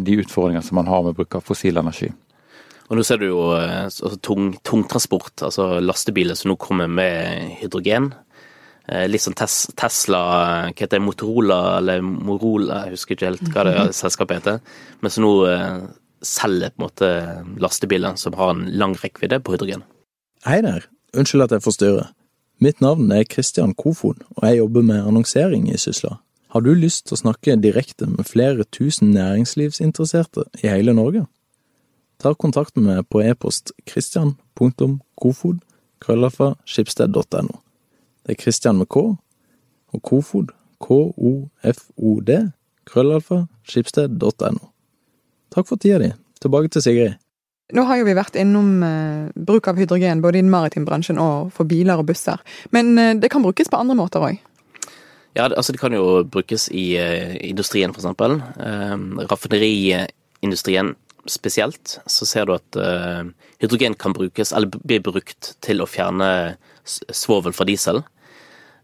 de 0.01 0.17
utfordringene 0.23 0.63
som 0.63 0.75
man 0.75 0.87
har 0.87 1.03
med 1.03 1.15
bruk 1.15 1.35
av 1.35 1.41
fossil 1.41 1.77
energi. 1.77 2.11
Og 2.91 2.99
nå 2.99 3.05
ser 3.07 3.21
du 3.23 3.29
jo 3.29 3.53
altså, 3.55 4.17
tung, 4.19 4.57
tungtransport, 4.67 5.45
altså 5.47 5.79
lastebiler 5.79 6.35
som 6.35 6.51
nå 6.51 6.57
kommer 6.59 6.91
med 6.91 7.53
hydrogen. 7.61 8.11
Eh, 8.91 9.07
litt 9.07 9.23
sånn 9.23 9.37
Tesla, 9.39 10.21
hva 10.67 10.71
heter 10.75 10.97
det, 10.97 11.05
Motorola 11.05 11.61
eller 11.79 12.03
Morola, 12.03 12.85
jeg 12.89 12.97
husker 12.97 13.15
ikke 13.15 13.29
helt 13.29 13.51
hva 13.55 13.67
det 13.69 13.75
er, 13.79 13.93
selskapet 14.03 14.41
heter. 14.41 14.79
Men 15.01 15.15
som 15.15 15.27
nå 15.27 15.35
eh, 15.47 15.77
selger 16.27 16.73
på 16.75 16.81
en 16.81 16.87
måte 16.89 17.11
lastebiler 17.63 18.19
som 18.21 18.35
har 18.39 18.57
en 18.57 18.65
lang 18.81 18.97
rekkevidde 18.99 19.39
på 19.45 19.55
hydrogen. 19.55 19.85
Hei 20.47 20.59
der, 20.67 20.89
unnskyld 21.15 21.47
at 21.47 21.55
jeg 21.55 21.65
forstyrrer. 21.69 22.11
Mitt 22.61 22.83
navn 22.85 23.13
er 23.15 23.25
Kristian 23.25 23.73
Kofon, 23.79 24.19
og 24.37 24.43
jeg 24.45 24.59
jobber 24.59 24.85
med 24.85 25.07
annonsering 25.07 25.71
i 25.71 25.79
Sysla. 25.81 26.19
Har 26.51 26.67
du 26.67 26.75
lyst 26.75 27.07
til 27.07 27.15
å 27.15 27.23
snakke 27.23 27.55
direkte 27.63 28.09
med 28.11 28.27
flere 28.27 28.67
tusen 28.75 29.15
næringslivsinteresserte 29.15 30.49
i 30.65 30.67
hele 30.67 30.93
Norge? 30.99 31.29
Ta 32.21 32.35
kontakt 32.35 32.75
med 32.77 32.91
meg 32.91 33.07
på 33.09 33.23
e-post 33.23 33.71
christian.kofod 33.89 35.63
krøllafa 36.03 36.57
skipsted.no. 36.69 37.61
Det 38.27 38.37
er 38.37 38.43
Christian 38.43 38.79
med 38.81 38.89
K, 38.93 39.03
og 39.91 40.03
Kofod, 40.07 40.53
K-O-F-O-D, 40.81 42.37
krøllalfa, 42.89 43.45
skipsted.no. 43.69 44.71
Takk 45.51 45.67
for 45.67 45.81
tida 45.81 45.99
di. 46.03 46.13
Tilbake 46.41 46.71
til 46.73 46.85
Sigrid. 46.85 47.19
Nå 47.75 47.85
har 47.87 48.01
jo 48.01 48.07
vi 48.09 48.17
vært 48.19 48.39
innom 48.39 48.83
eh, 48.83 49.31
bruk 49.47 49.69
av 49.71 49.79
hydrogen 49.79 50.23
både 50.25 50.41
i 50.41 50.43
den 50.43 50.51
maritime 50.51 50.89
bransjen 50.89 51.21
og 51.23 51.53
for 51.55 51.69
biler 51.71 52.01
og 52.01 52.09
busser. 52.09 52.41
Men 52.75 52.97
eh, 52.99 53.13
det 53.19 53.31
kan 53.31 53.45
brukes 53.45 53.71
på 53.71 53.79
andre 53.79 53.97
måter 53.99 54.25
òg? 54.27 54.41
Ja, 55.39 55.47
altså 55.47 55.73
det 55.73 55.79
kan 55.79 55.95
jo 55.95 56.25
brukes 56.27 56.67
i 56.75 56.97
eh, 56.99 57.37
industrien, 57.47 57.95
f.eks. 57.95 58.09
Eh, 58.11 58.97
raffineriindustrien 59.31 60.97
spesielt, 61.31 61.99
så 62.07 62.27
ser 62.27 62.47
du 62.47 62.55
at 62.57 62.79
eh, 62.79 63.31
hydrogen 63.63 63.97
kan 63.99 64.15
brukes, 64.17 64.53
eller 64.53 64.71
blir 64.83 65.03
brukt 65.05 65.55
til 65.65 65.83
å 65.83 65.89
fjerne 65.89 66.57
svovel 66.85 67.55
fra 67.55 67.67
diesel. 67.69 68.03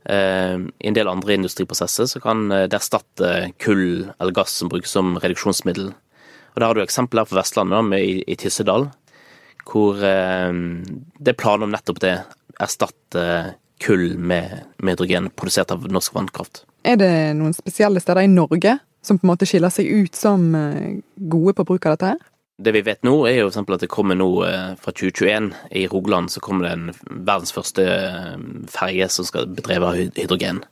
Eh, 0.06 0.56
I 0.56 0.90
en 0.90 0.96
del 0.96 1.10
andre 1.10 1.36
industriprosesser 1.38 2.08
så 2.10 2.22
kan 2.22 2.46
eh, 2.52 2.66
det 2.70 2.78
erstatte 2.78 3.32
kull 3.62 4.06
eller 4.16 4.36
gass 4.36 4.54
som 4.60 4.70
brukes 4.72 4.94
som 4.94 5.16
reduksjonsmiddel. 5.22 5.90
Og 6.54 6.60
Der 6.60 6.66
har 6.68 6.78
du 6.78 6.84
eksempler 6.84 7.28
på 7.28 7.36
Vestlandet, 7.36 7.98
i, 8.00 8.22
i 8.24 8.36
Tyssedal, 8.40 8.88
hvor 9.66 9.98
det 9.98 11.32
er 11.32 11.36
planer 11.36 11.66
om 11.66 11.72
nettopp 11.74 11.98
det. 12.00 12.14
Erstatte 12.62 13.56
kull 13.82 14.14
med 14.16 14.62
hydrogen 14.80 15.26
produsert 15.36 15.74
av 15.74 15.84
norsk 15.92 16.14
vannkraft. 16.16 16.62
Er 16.86 16.96
det 16.96 17.10
noen 17.36 17.52
spesielle 17.52 18.00
steder 18.00 18.24
i 18.24 18.30
Norge 18.30 18.78
som 19.04 19.18
på 19.18 19.26
en 19.26 19.32
måte 19.34 19.44
skiller 19.50 19.74
seg 19.74 19.90
ut 19.90 20.16
som 20.16 20.48
gode 21.18 21.56
på 21.58 21.66
bruk 21.66 21.90
av 21.90 21.98
dette 21.98 22.14
her? 22.14 22.22
Det 22.56 22.72
vi 22.72 22.80
vet 22.80 23.02
nå, 23.04 23.12
er 23.28 23.42
jo 23.42 23.50
f.eks. 23.50 23.58
at 23.68 23.82
det 23.84 23.92
kommer 23.92 24.16
nå 24.16 24.30
eh, 24.46 24.70
fra 24.80 24.92
2021 24.96 25.50
i 25.76 25.82
Rogaland 25.92 26.32
så 26.32 26.40
kommer 26.40 26.64
det 26.64 26.70
en 26.72 27.16
verdens 27.28 27.52
første 27.52 27.84
eh, 27.84 28.38
ferge 28.72 29.08
som 29.12 29.26
skal 29.28 29.50
bedreve 29.52 29.90
hydrogen. 30.16 30.62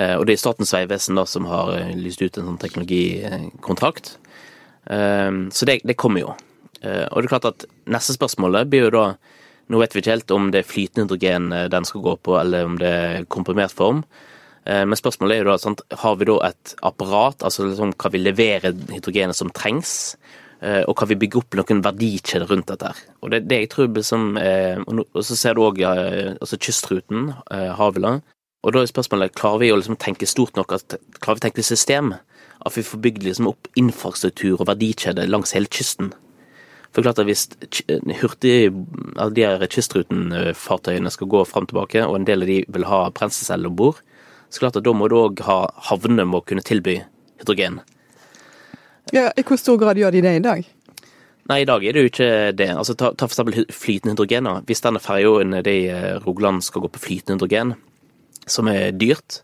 Eh, 0.00 0.14
og 0.16 0.24
det 0.24 0.38
er 0.38 0.40
Statens 0.40 0.72
vegvesen 0.72 1.20
da 1.20 1.26
som 1.28 1.44
har 1.50 1.74
lyst 1.98 2.24
ut 2.24 2.38
en 2.40 2.48
sånn 2.48 2.62
teknologikontrakt. 2.62 4.16
Så 4.84 5.64
det, 5.64 5.78
det 5.88 5.94
kommer 5.96 6.20
jo. 6.20 6.32
Og 6.84 7.14
det 7.16 7.22
er 7.24 7.30
klart 7.30 7.46
at 7.48 7.62
neste 7.88 8.12
spørsmålet 8.12 8.68
blir 8.68 8.90
jo 8.90 8.90
da 8.92 9.04
Nå 9.72 9.78
vet 9.80 9.94
vi 9.96 10.02
ikke 10.02 10.12
helt 10.12 10.32
om 10.34 10.50
det 10.52 10.60
er 10.60 10.66
flytende 10.68 11.06
hydrogen 11.06 11.46
den 11.72 11.86
skal 11.88 12.02
gå 12.04 12.12
på, 12.20 12.34
eller 12.36 12.66
om 12.68 12.74
det 12.76 12.90
er 12.92 13.24
komprimert 13.32 13.72
form. 13.72 14.02
Men 14.68 14.92
spørsmålet 15.00 15.38
er 15.38 15.40
jo 15.40 15.48
da, 15.48 15.54
sant, 15.62 15.80
har 16.02 16.18
vi 16.20 16.28
da 16.28 16.36
et 16.50 16.74
apparat, 16.84 17.40
altså 17.40 17.70
liksom, 17.70 17.94
kan 17.96 18.12
vi 18.12 18.20
levere 18.20 18.74
hydrogenet 18.92 19.40
som 19.40 19.48
trengs? 19.56 19.94
Eh, 20.64 20.82
og 20.88 20.96
kan 20.96 21.10
vi 21.10 21.18
bygge 21.20 21.42
opp 21.42 21.56
noen 21.58 21.82
verdikjeder 21.84 22.48
rundt 22.48 22.70
dette. 22.70 22.94
Og 23.20 23.32
det, 23.34 23.42
det 23.50 23.58
jeg 23.64 23.70
tror 23.74 23.90
liksom, 23.92 24.38
Og 24.88 25.20
så 25.20 25.36
ser 25.36 25.56
du 25.56 25.64
òg 25.66 25.82
altså 25.84 26.56
kystruten, 26.56 27.34
eh, 27.52 27.72
Havila. 27.76 28.20
Og 28.64 28.72
da 28.72 28.80
er 28.80 28.88
spørsmålet 28.88 29.34
klarer 29.36 29.60
vi 29.60 29.72
å 29.74 29.76
liksom 29.76 29.98
tenke 30.00 30.26
stort 30.26 30.56
nok, 30.56 30.72
at, 30.72 30.96
klarer 31.20 31.36
vi 31.36 31.42
å 31.42 31.46
tenke 31.50 31.66
system? 31.66 32.14
At 32.64 32.78
vi 32.78 32.86
får 32.86 33.02
bygd 33.04 33.26
liksom 33.26 33.50
opp 33.50 33.68
infrastruktur 33.76 34.56
og 34.56 34.68
verdikjeder 34.70 35.28
langs 35.28 35.52
hele 35.52 35.68
kysten. 35.68 36.14
For 36.94 37.02
klart 37.02 37.18
at 37.18 37.26
Hvis 37.26 37.48
hurtig, 38.22 38.70
de 39.34 39.44
her 39.44 39.66
kystrutenfartøyene 39.66 41.10
skal 41.10 41.28
gå 41.28 41.42
fram 41.44 41.66
og 41.66 41.74
tilbake, 41.74 42.06
og 42.06 42.16
en 42.16 42.28
del 42.28 42.46
av 42.46 42.48
de 42.48 42.60
vil 42.68 42.86
ha 42.88 43.08
brenselscelle 43.10 43.68
om 43.68 43.76
bord, 43.76 43.98
så 44.48 44.62
klart 44.62 44.78
at 44.78 44.86
da 44.86 44.94
må 44.94 45.10
du 45.10 45.18
òg 45.18 45.42
ha 45.44 45.66
havnene 45.90 46.24
må 46.24 46.40
kunne 46.46 46.64
tilby 46.64 47.02
hydrogen. 47.42 47.82
Ja, 49.12 49.28
I 49.36 49.44
hvor 49.44 49.60
stor 49.60 49.76
grad 49.80 49.98
gjør 50.00 50.14
de 50.14 50.22
det 50.24 50.36
i 50.38 50.42
dag? 50.44 50.64
Nei, 51.50 51.60
i 51.60 51.66
dag 51.68 51.82
er 51.84 51.92
det 51.92 52.02
jo 52.02 52.08
ikke 52.08 52.28
det. 52.56 52.70
Altså, 52.72 52.94
Ta, 52.96 53.10
ta 53.12 53.26
for 53.28 53.34
eksempel 53.34 53.66
flytende 53.68 54.14
hydrogen. 54.14 54.48
Hvis 54.64 54.80
denne 54.84 55.02
ferja 55.02 55.42
i 55.68 55.80
eh, 55.92 56.14
Rogaland 56.24 56.64
skal 56.64 56.86
gå 56.86 56.88
på 56.94 57.02
flytende 57.02 57.36
hydrogen, 57.36 57.74
som 58.48 58.68
er 58.72 58.94
dyrt, 58.96 59.42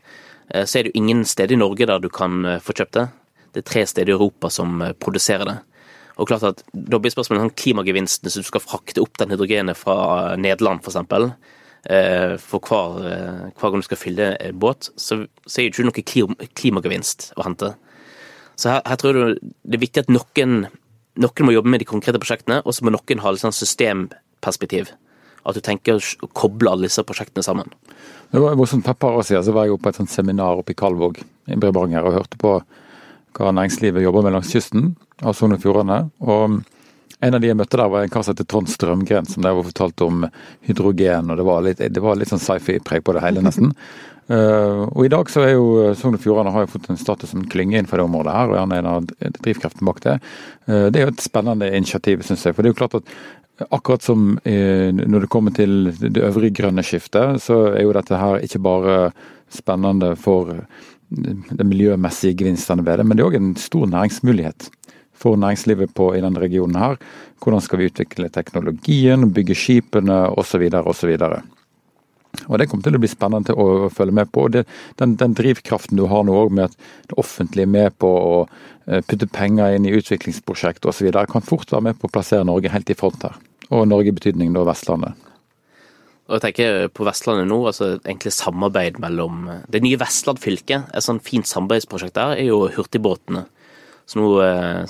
eh, 0.49 0.64
så 0.64 0.79
er 0.79 0.87
det 0.87 0.95
jo 0.95 1.02
ingen 1.02 1.26
steder 1.29 1.59
i 1.59 1.61
Norge 1.61 1.88
der 1.90 2.00
du 2.00 2.09
kan 2.09 2.45
eh, 2.47 2.62
få 2.64 2.73
kjøpt 2.73 2.97
det. 2.97 3.07
Det 3.52 3.61
er 3.61 3.69
tre 3.69 3.85
steder 3.85 4.14
i 4.14 4.17
Europa 4.17 4.49
som 4.49 4.81
produserer 5.02 5.45
det. 5.45 5.59
Og 6.21 6.29
klart 6.29 6.45
at 6.45 6.64
Da 6.73 6.99
blir 7.00 7.12
spørsmålet 7.12 7.49
om 7.49 7.52
klimagevinsten 7.57 8.29
hvis 8.29 8.38
du 8.38 8.47
skal 8.47 8.62
frakte 8.62 9.02
opp 9.02 9.19
den 9.19 9.33
hydrogenet 9.33 9.76
fra 9.76 10.37
Nederland 10.37 10.85
f.eks. 10.85 11.00
For 12.45 12.61
hver, 12.61 12.99
hver 13.57 13.73
gang 13.73 13.81
du 13.81 13.87
skal 13.88 13.99
fylle 13.99 14.26
båt, 14.52 14.90
så, 15.00 15.25
så 15.47 15.61
er 15.61 15.71
det 15.71 15.73
ikke 15.73 15.88
noe 15.88 16.47
klimagevinst 16.61 17.31
å 17.40 17.47
hente. 17.49 17.73
Så 18.61 18.75
her, 18.75 18.83
her 18.85 18.99
tror 19.00 19.17
jeg 19.17 19.38
det 19.40 19.79
er 19.79 19.85
viktig 19.87 20.05
at 20.05 20.12
noen, 20.12 20.67
noen, 21.21 21.47
må 21.47 21.55
jobbe 21.55 21.73
med 21.73 21.81
de 21.81 21.88
konkrete 21.88 22.21
prosjektene, 22.21 22.61
og 22.64 22.76
så 22.76 22.85
må 22.85 22.93
noen 22.93 23.23
ha 23.25 23.33
litt 23.33 23.45
sånn 23.45 23.57
systemperspektiv. 23.57 24.93
At 25.49 25.57
du 25.57 25.62
tenker 25.64 25.97
å 25.97 26.29
koble 26.37 26.69
alle 26.69 26.90
disse 26.90 27.05
prosjektene 27.09 27.45
sammen. 27.47 27.71
Det 28.31 28.43
var 28.43 28.59
morsomt. 28.61 28.87
Et 28.87 29.00
par 29.00 29.17
år 29.17 29.25
siden 29.26 29.47
så 29.47 29.55
var 29.57 29.67
jeg 29.67 29.81
på 29.81 29.90
et 29.90 30.00
sånt 30.02 30.12
seminar 30.12 30.61
oppe 30.61 30.75
i 30.75 30.79
Kalvåg 30.79 31.23
i 31.23 31.57
Bremanger 31.59 32.05
og 32.05 32.19
hørte 32.19 32.38
på 32.40 32.59
hva 33.38 33.55
næringslivet 33.55 34.05
jobber 34.05 34.26
med 34.26 34.37
langs 34.37 34.52
kysten 34.52 34.93
av 35.25 35.35
Sogn 35.38 35.57
og 35.57 35.62
Fjordane. 35.62 36.02
Og 36.21 36.61
en 37.21 37.37
av 37.37 37.43
de 37.43 37.50
jeg 37.50 37.59
møtte 37.59 37.77
der, 37.77 37.91
var 37.93 38.05
en 38.05 38.12
kar 38.12 38.25
som 38.25 38.35
heter 38.35 38.47
Trond 38.49 38.71
Strømgren, 38.71 39.27
som 39.29 39.45
der 39.45 39.57
var 39.57 39.67
fortalt 39.67 40.00
om 40.05 40.23
hydrogen. 40.69 41.31
og 41.31 41.37
Det 41.37 41.47
var 41.47 41.67
litt, 41.67 41.83
det 41.93 42.03
var 42.05 42.17
litt 42.17 42.31
sånn 42.33 42.41
sci-fi-preg 42.41 43.05
på 43.05 43.15
det 43.17 43.25
hele, 43.25 43.43
nesten. 43.45 43.75
Uh, 44.31 44.87
og 44.95 45.05
I 45.05 45.11
dag 45.12 45.33
så 45.33 45.43
er 45.45 45.53
jo 45.57 45.91
Sogn 45.99 46.17
og 46.17 46.23
Fjordane 46.23 46.53
har 46.55 46.65
jo 46.65 46.73
fått 46.77 46.89
en 46.93 47.00
status 47.00 47.35
som 47.35 47.45
klynge 47.50 47.77
innenfor 47.77 48.00
det 48.00 48.07
området 48.07 48.37
her, 48.37 48.55
og 48.55 48.61
er 48.62 48.79
en 48.79 48.89
av 48.95 49.11
drivkreftene 49.43 49.91
bak 49.91 50.00
det. 50.07 50.17
Uh, 50.71 50.87
det 50.89 51.03
er 51.03 51.07
jo 51.09 51.12
et 51.12 51.27
spennende 51.27 51.69
initiativ, 51.69 52.25
syns 52.25 52.47
jeg. 52.47 52.57
For 52.57 52.65
det 52.65 52.71
er 52.71 52.75
jo 52.77 52.81
klart 52.81 52.97
at 53.03 53.12
akkurat 53.69 54.07
som 54.07 54.31
uh, 54.41 54.89
når 54.97 55.27
det 55.27 55.33
kommer 55.35 55.57
til 55.57 55.93
det 56.00 56.25
øvrige 56.25 56.57
grønne 56.62 56.87
skiftet, 56.87 57.43
så 57.45 57.67
er 57.75 57.85
jo 57.85 57.97
dette 57.97 58.23
her 58.23 58.41
ikke 58.47 58.65
bare 58.65 58.97
spennende 59.53 60.15
for 60.17 60.55
de 61.11 61.65
miljømessige 61.67 62.37
gevinstene 62.39 62.85
ved 62.87 63.00
det, 63.00 63.07
men 63.07 63.19
det 63.19 63.25
er 63.25 63.33
òg 63.33 63.37
en 63.41 63.55
stor 63.59 63.89
næringsmulighet 63.91 64.69
for 65.21 65.39
næringslivet 65.41 65.95
på, 65.95 66.11
i 66.17 66.23
denne 66.25 66.41
regionen 66.41 66.81
her. 66.81 66.99
Hvordan 67.41 67.65
skal 67.65 67.81
vi 67.81 67.89
utvikle 67.91 68.31
teknologien, 68.33 69.31
bygge 69.37 69.57
skipene 69.57 70.23
osv. 70.41 70.67
osv. 70.81 71.17
Og 72.47 72.59
Det 72.59 72.69
kommer 72.71 72.87
til 72.87 72.97
å 72.97 73.03
bli 73.03 73.11
spennende 73.11 73.55
å, 73.59 73.89
følge 73.93 74.15
med 74.21 74.31
på. 74.33 74.47
Det, 74.55 74.65
den, 75.00 75.17
den, 75.21 75.35
drivkraften 75.37 75.99
du 75.99 76.07
har 76.11 76.25
nå 76.27 76.37
òg 76.45 76.53
med 76.55 76.71
at 76.71 76.77
det 77.11 77.19
offentlige 77.21 77.67
er 77.67 77.73
med 77.75 77.97
på 78.00 78.11
å 78.11 78.37
uh, 78.47 79.00
putte 79.00 79.29
penger 79.31 79.77
inn 79.77 79.89
i 79.89 79.97
utviklingsprosjekt 79.99 80.87
osv., 80.87 81.11
kan 81.11 81.47
fort 81.47 81.73
være 81.73 81.91
med 81.91 81.99
på 81.99 82.09
å 82.09 82.15
plassere 82.15 82.47
Norge 82.47 82.73
helt 82.73 82.93
i 82.93 82.97
front 82.99 83.27
her. 83.27 83.37
Og 83.71 83.89
Norge 83.89 84.12
i 84.12 84.17
betydning 84.17 84.55
da 84.55 84.65
Vestlandet. 84.69 85.27
Og 86.31 86.37
jeg 86.39 86.43
tenker 86.45 86.85
På 86.95 87.03
Vestlandet 87.07 87.49
nå, 87.50 87.59
altså 87.67 87.97
egentlig 87.99 88.31
samarbeid 88.37 89.00
mellom 89.03 89.49
Det 89.67 89.81
nye 89.83 89.99
Vestland 89.99 90.39
fylke, 90.39 90.85
et 90.95 91.03
sånn 91.07 91.19
fint 91.23 91.49
samarbeidsprosjekt 91.50 92.15
der, 92.15 92.37
er 92.39 92.47
jo 92.53 92.69
hurtigbåtene. 92.71 93.49
Så 94.11 94.19
nå, 94.19 94.31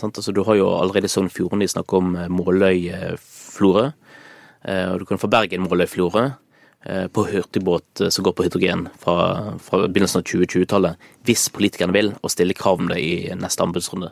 sant? 0.01 0.17
altså, 0.17 0.33
Du 0.33 0.43
har 0.49 0.57
jo 0.57 0.71
allerede 0.79 1.11
Sogn 1.13 1.29
og 1.29 1.35
Fjordane 1.35 1.69
snakket 1.69 1.99
om 1.99 2.15
eh, 2.17 2.31
Måløy-Florø. 2.33 3.91
Og 4.61 4.97
du 5.01 5.07
kan 5.09 5.21
få 5.21 5.29
Bergen-Måløy-Florø. 5.33 6.25
Eh, 6.85 7.07
på 7.13 7.27
hurtigbåt 7.29 8.01
eh, 8.01 8.09
som 8.09 8.25
går 8.25 8.33
på 8.33 8.45
hydrogen 8.47 8.87
fra, 8.99 9.15
fra 9.61 9.83
begynnelsen 9.85 10.23
av 10.23 10.25
2020-tallet, 10.25 11.11
hvis 11.29 11.51
politikerne 11.53 11.93
vil, 11.93 12.15
og 12.25 12.33
stille 12.33 12.57
krav 12.57 12.81
om 12.81 12.89
det 12.89 12.97
i 13.05 13.11
neste 13.37 13.67
anbudsrunde. 13.67 14.09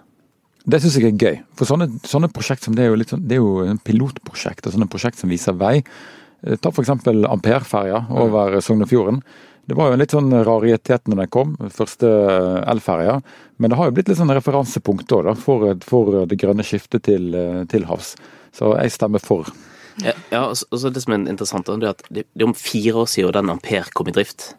Det 0.69 0.83
syns 0.83 0.99
jeg 0.99 1.09
er 1.09 1.17
gøy. 1.17 1.39
For 1.57 1.71
sånne, 1.71 1.87
sånne 2.05 2.29
prosjekt 2.29 2.67
som 2.67 2.77
det 2.77 2.85
er 2.85 2.91
jo 2.91 2.99
litt 3.01 3.15
sånn, 3.15 3.25
det 3.25 3.39
er 3.39 3.41
jo 3.41 3.79
pilotprosjekt 3.89 4.69
og 4.69 4.77
sånne 4.77 4.91
prosjekt 4.93 5.17
som 5.17 5.33
viser 5.33 5.57
vei. 5.57 5.79
Eh, 6.45 6.59
ta 6.61 6.69
f.eks. 6.69 6.93
Ampere-ferja 7.09 8.03
over 8.13 8.61
Sognefjorden. 8.61 9.23
Det 9.69 9.77
var 9.77 9.91
jo 9.91 9.97
en 9.99 10.01
litt 10.01 10.15
sånn 10.15 10.33
raritet 10.49 11.11
når 11.11 11.19
den 11.21 11.31
kom, 11.35 11.51
første 11.69 12.09
elferja. 12.73 13.19
Men 13.61 13.69
det 13.69 13.77
har 13.77 13.91
jo 13.91 13.97
blitt 13.99 14.09
litt 14.09 14.17
sånn 14.17 14.33
referansepunkt 14.33 15.11
da, 15.13 15.35
for, 15.37 15.75
for, 15.85 16.23
det 16.31 16.39
grønne 16.41 16.65
skiftet 16.65 17.05
til, 17.05 17.35
til 17.69 17.85
havs. 17.91 18.15
Så 18.57 18.71
jeg 18.79 18.95
stemmer 18.95 19.21
for. 19.21 19.51
Ja, 20.01 20.15
ja 20.33 20.41
så 20.57 20.89
Det 20.89 21.03
som 21.05 21.13
er 21.13 21.27
interessant, 21.29 21.69
er 21.69 21.91
at 21.91 22.01
det 22.09 22.25
er 22.25 22.47
om 22.47 22.57
fire 22.57 23.03
år 23.03 23.11
siden 23.13 23.37
den 23.37 23.53
Ampere 23.53 23.93
kom 23.93 24.09
i 24.09 24.15
drift. 24.17 24.55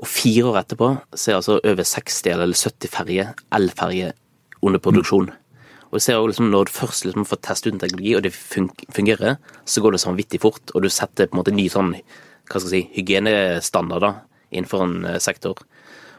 Og 0.00 0.08
fire 0.08 0.46
år 0.48 0.62
etterpå 0.62 0.88
så 1.12 1.34
er 1.34 1.36
altså 1.42 1.58
over 1.60 1.84
60 1.84 2.32
eller 2.32 2.56
70 2.56 2.94
ferger, 2.94 3.34
elferger, 3.52 4.16
under 4.64 4.80
produksjon. 4.80 5.28
Mm. 5.28 5.36
Og 5.90 5.98
du 5.98 6.00
ser 6.00 6.16
også 6.16 6.30
liksom, 6.30 6.50
Når 6.50 6.64
du 6.64 6.72
først 6.72 7.04
liksom 7.04 7.28
får 7.28 7.42
teste 7.44 7.68
ut 7.68 7.74
en 7.74 7.84
teknologi, 7.84 8.16
og 8.16 8.22
det 8.22 8.32
fungerer, 8.32 9.36
så 9.66 9.80
går 9.80 9.92
det 9.92 10.06
vanvittig 10.06 10.40
fort. 10.40 10.64
Og 10.74 10.82
du 10.82 10.88
setter 10.88 11.28
på 11.28 11.36
en 11.36 11.42
måte 11.42 11.52
ny 11.52 11.68
sånn, 11.68 11.92
hva 12.48 12.56
skal 12.56 12.72
jeg 12.72 12.88
si, 12.88 12.92
hygienestandarder 12.96 14.29
innenfor 14.50 14.84
en 14.84 15.04
eh, 15.04 15.18
sektor. 15.22 15.58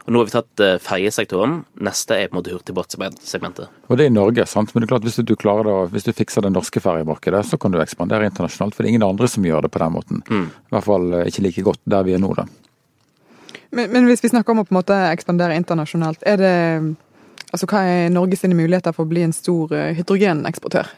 Og 0.02 0.10
Nå 0.10 0.18
har 0.18 0.26
vi 0.26 0.32
tatt 0.34 0.62
uh, 0.64 0.78
ferjesektoren. 0.82 1.60
Neste 1.86 2.16
er 2.18 2.26
på 2.26 2.34
en 2.34 2.40
måte 2.40 2.50
hurtigbåtsegmentet. 2.50 3.68
Og 3.86 3.98
det 3.98 4.08
er 4.08 4.10
i 4.10 4.14
Norge, 4.14 4.46
sant? 4.50 4.72
men 4.74 4.82
det 4.82 4.88
er 4.88 4.92
klart 4.96 5.06
hvis 5.06 5.20
du, 5.22 5.34
klarer 5.38 5.68
det, 5.68 5.76
hvis 5.92 6.08
du 6.08 6.10
fikser 6.10 6.42
det 6.42 6.50
norske 6.50 6.82
ferjemarkedet, 6.82 7.44
så 7.46 7.58
kan 7.60 7.70
du 7.70 7.78
ekspandere 7.78 8.26
internasjonalt. 8.26 8.74
For 8.74 8.82
det 8.82 8.90
er 8.90 8.96
ingen 8.96 9.06
andre 9.06 9.30
som 9.30 9.46
gjør 9.46 9.62
det 9.62 9.70
på 9.70 9.82
den 9.84 9.94
måten. 9.94 10.24
Mm. 10.26 10.48
I 10.50 10.74
hvert 10.74 10.88
fall 10.88 11.06
uh, 11.14 11.22
ikke 11.30 11.46
like 11.46 11.64
godt 11.68 11.82
der 11.94 12.08
vi 12.08 12.16
er 12.16 12.24
nå, 12.24 12.32
da. 12.34 12.48
Men, 13.70 13.92
men, 13.94 14.10
hvis 14.10 14.24
vi 14.24 14.32
snakker 14.32 14.56
om 14.56 14.64
å 14.64 14.66
på 14.66 14.74
en 14.74 14.80
måte 14.80 14.98
ekspandere 15.12 15.56
internasjonalt, 15.60 16.26
er 16.26 16.42
det 16.42 16.54
Altså, 17.52 17.66
hva 17.68 17.82
er 17.84 18.06
Norges 18.08 18.46
muligheter 18.48 18.94
for 18.96 19.04
å 19.04 19.10
bli 19.10 19.26
en 19.26 19.34
stor 19.36 19.74
hydrogeneksportør? 19.92 20.88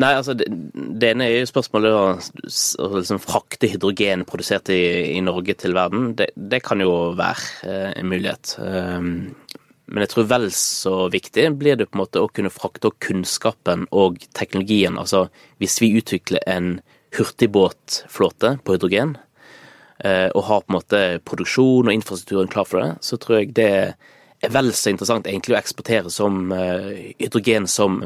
Nei, 0.00 0.14
altså 0.16 0.32
det, 0.38 0.48
ene 1.10 1.26
er 1.26 1.34
jo 1.42 1.48
spørsmålet 1.50 1.92
å 1.92 2.90
liksom 2.94 3.20
frakte 3.20 3.68
hydrogen 3.68 4.24
produsert 4.28 4.70
i, 4.72 4.80
i, 5.12 5.20
Norge 5.24 5.56
til 5.60 5.74
verden. 5.76 6.14
Det, 6.16 6.30
det 6.34 6.62
kan 6.64 6.80
jo 6.80 7.12
være 7.18 7.68
eh, 7.68 7.90
en 8.00 8.08
mulighet. 8.08 8.54
Um, 8.60 9.10
men 9.90 10.04
jeg 10.04 10.12
tror 10.12 10.28
vel 10.30 10.46
så 10.54 10.94
viktig 11.12 11.48
blir 11.58 11.76
det 11.76 11.90
på 11.90 11.98
en 11.98 12.04
måte 12.04 12.22
å 12.22 12.30
kunne 12.32 12.52
frakte 12.54 12.92
kunnskapen 13.02 13.88
og 13.90 14.22
teknologien. 14.38 14.96
Altså 15.00 15.26
hvis 15.60 15.80
vi 15.82 15.92
utvikler 15.98 16.46
en 16.48 16.78
hurtigbåtflåte 17.18 18.54
på 18.64 18.76
hydrogen, 18.76 19.16
eh, 20.04 20.28
og 20.30 20.46
har 20.46 20.62
på 20.62 20.70
en 20.70 20.78
måte 20.78 21.02
produksjon 21.26 21.90
og 21.90 21.96
infrastrukturen 21.96 22.52
klar 22.52 22.68
for 22.70 22.86
det, 22.86 22.92
så 23.04 23.18
tror 23.20 23.40
jeg 23.40 23.56
det 23.58 23.72
er 24.48 24.52
vel 24.54 24.72
så 24.76 24.92
interessant 24.92 25.28
egentlig 25.28 25.56
å 25.56 25.60
eksportere 25.60 26.10
som 26.12 26.52
uh, 26.54 26.90
hydrogen 27.20 27.68
som, 27.68 28.00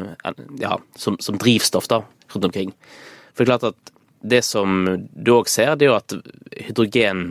ja, 0.59 0.77
som, 0.99 1.19
som, 1.23 1.39
drivstoff 1.39 1.87
da, 1.91 2.03
rundt 2.35 2.49
omkring. 2.51 2.73
For 3.35 3.45
det 3.45 3.47
er 3.47 3.53
klart 3.53 3.75
at 3.75 3.93
det 4.25 4.41
som 4.47 4.87
du 5.13 5.35
òg 5.35 5.51
ser, 5.53 5.75
det 5.77 5.87
er 5.87 5.93
jo 5.93 5.99
at 6.01 6.17
hydrogen 6.69 7.27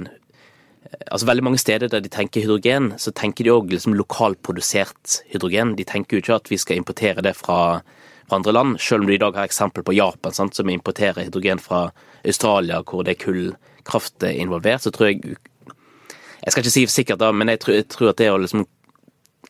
Altså 1.10 1.26
Veldig 1.26 1.44
mange 1.48 1.58
steder 1.58 1.90
der 1.90 2.04
de 2.06 2.10
tenker 2.12 2.44
hydrogen, 2.44 2.92
så 3.02 3.10
tenker 3.18 3.48
de 3.48 3.50
òg 3.50 3.72
liksom 3.72 3.96
lokalprodusert 3.98 5.24
hydrogen. 5.32 5.72
De 5.74 5.86
tenker 5.90 6.16
jo 6.16 6.22
ikke 6.22 6.36
at 6.36 6.52
vi 6.52 6.60
skal 6.62 6.78
importere 6.78 7.24
det 7.26 7.32
fra, 7.34 7.80
fra 8.28 8.38
andre 8.38 8.54
land, 8.54 8.76
selv 8.78 9.02
om 9.02 9.10
du 9.10 9.16
i 9.16 9.22
dag 9.22 9.34
har 9.34 9.50
eksempel 9.50 9.82
på 9.88 9.96
Japan, 9.98 10.36
sant, 10.38 10.54
som 10.54 10.70
importerer 10.70 11.26
hydrogen 11.26 11.62
fra 11.64 11.88
Australia, 12.22 12.84
hvor 12.86 13.08
det 13.08 13.16
er 13.16 13.24
kullkraft 13.24 14.28
involvert. 14.30 14.86
Så 14.86 14.94
tror 14.94 15.10
jeg 15.10 15.36
Jeg 16.44 16.52
skal 16.52 16.62
ikke 16.62 16.76
si 16.76 16.86
sikkert, 16.92 17.20
da, 17.20 17.32
men 17.32 17.50
jeg 17.50 17.60
tror, 17.64 17.74
jeg 17.74 17.88
tror 17.90 18.10
at 18.12 18.22
det 18.22 18.30
å 18.30 18.38
liksom 18.38 18.68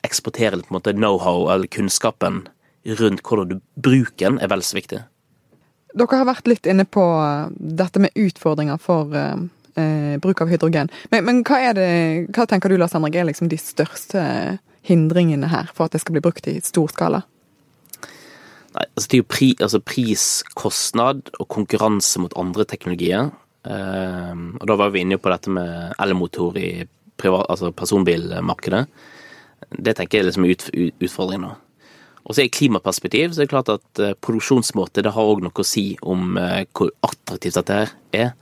eksportere 0.03 0.59
litt 0.59 0.69
på 0.69 0.73
en 0.73 0.79
måte 0.79 0.95
know-how 0.97 1.47
eller 1.53 1.69
kunnskapen 1.71 2.43
rundt 2.99 3.23
hvordan 3.23 3.49
du 3.53 3.59
bruker 3.79 4.27
den, 4.27 4.39
er 4.43 4.51
vel 4.51 4.63
så 4.65 4.77
viktig. 4.77 5.03
Dere 5.93 6.19
har 6.19 6.27
vært 6.27 6.49
litt 6.49 6.67
inne 6.69 6.85
på 6.89 7.03
dette 7.53 8.01
med 8.01 8.15
utfordringer 8.17 8.79
for 8.81 9.13
eh, 9.13 10.15
bruk 10.21 10.41
av 10.41 10.49
hydrogen. 10.49 10.89
Men, 11.13 11.27
men 11.27 11.43
hva, 11.45 11.59
det, 11.77 11.89
hva, 12.33 12.47
tenker 12.49 12.71
du 12.71 12.79
Lars 12.81 12.95
Henrik, 12.97 13.15
er 13.15 13.29
liksom 13.29 13.51
de 13.51 13.59
største 13.61 14.23
hindringene 14.83 15.51
her 15.51 15.69
for 15.71 15.87
at 15.87 15.95
det 15.95 16.01
skal 16.03 16.17
bli 16.17 16.25
brukt 16.25 16.49
i 16.49 16.57
stor 16.65 16.91
skala? 16.91 17.21
Nei, 18.73 18.87
altså 18.89 19.05
det 19.05 19.19
er 19.19 19.21
jo 19.21 19.29
pri, 19.29 19.51
altså 19.61 19.79
pris, 19.85 20.25
kostnad 20.57 21.29
og 21.37 21.47
konkurranse 21.53 22.19
mot 22.23 22.33
andre 22.41 22.65
teknologier. 22.67 23.29
Eh, 23.63 24.33
og 24.33 24.65
da 24.69 24.79
var 24.81 24.95
vi 24.95 25.05
inne 25.05 25.21
på 25.21 25.31
dette 25.31 25.53
med 25.53 25.93
elmotor 26.01 26.57
i 26.57 26.71
privat, 27.21 27.45
altså 27.53 27.69
personbilmarkedet. 27.71 28.87
Det 29.71 29.95
tenker 29.97 30.19
jeg 30.19 30.29
liksom 30.29 30.47
er 30.47 30.55
ut, 30.55 30.65
utfordringen 31.03 31.47
nå. 31.47 31.53
Og 32.23 32.35
så 32.35 32.45
I 32.45 32.51
klimaperspektiv 32.53 33.33
så 33.33 33.41
er 33.41 33.47
det 33.47 33.51
klart 33.51 33.71
at 33.73 33.99
uh, 34.01 34.15
produksjonsmåte 34.23 35.03
det 35.03 35.11
har 35.15 35.29
òg 35.29 35.43
noe 35.43 35.59
å 35.59 35.67
si 35.67 35.93
om 35.99 36.37
uh, 36.39 36.63
hvor 36.71 36.93
attraktivt 37.03 37.59
dette 37.59 37.79
her 37.81 37.95
er. 38.15 38.33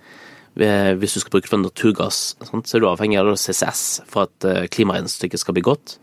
Uh, 0.54 0.94
hvis 1.02 1.16
du 1.16 1.24
skal 1.24 1.34
bruke 1.34 1.48
det 1.48 1.54
for 1.54 1.64
naturgass, 1.64 2.20
så 2.46 2.78
er 2.78 2.84
du 2.84 2.90
avhengig 2.92 3.18
av 3.22 3.32
CCS 3.34 3.86
for 4.12 4.30
at 4.30 4.70
klimaregnestykket 4.74 5.42
skal 5.42 5.58
bli 5.58 5.66
godt. 5.66 5.98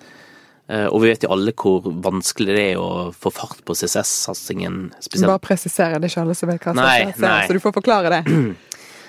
Og 0.69 0.99
vi 1.01 1.09
vet 1.09 1.23
jo 1.25 1.31
alle 1.33 1.55
hvor 1.57 1.87
vanskelig 2.05 2.53
det 2.53 2.65
er 2.75 2.81
å 2.83 3.09
få 3.17 3.31
fart 3.33 3.63
på 3.65 3.73
CCS-satsingen. 3.73 4.91
Bare 5.23 5.41
presisere, 5.41 5.97
det 5.97 6.11
er 6.11 6.13
ikke 6.13 6.25
alle 6.27 6.35
som 6.37 6.51
vet 6.51 6.67
hva 6.67 6.75
CCS 6.77 7.23
er, 7.25 7.47
så 7.49 7.57
du 7.57 7.63
får 7.65 7.75
forklare 7.79 8.19
det. 8.19 8.21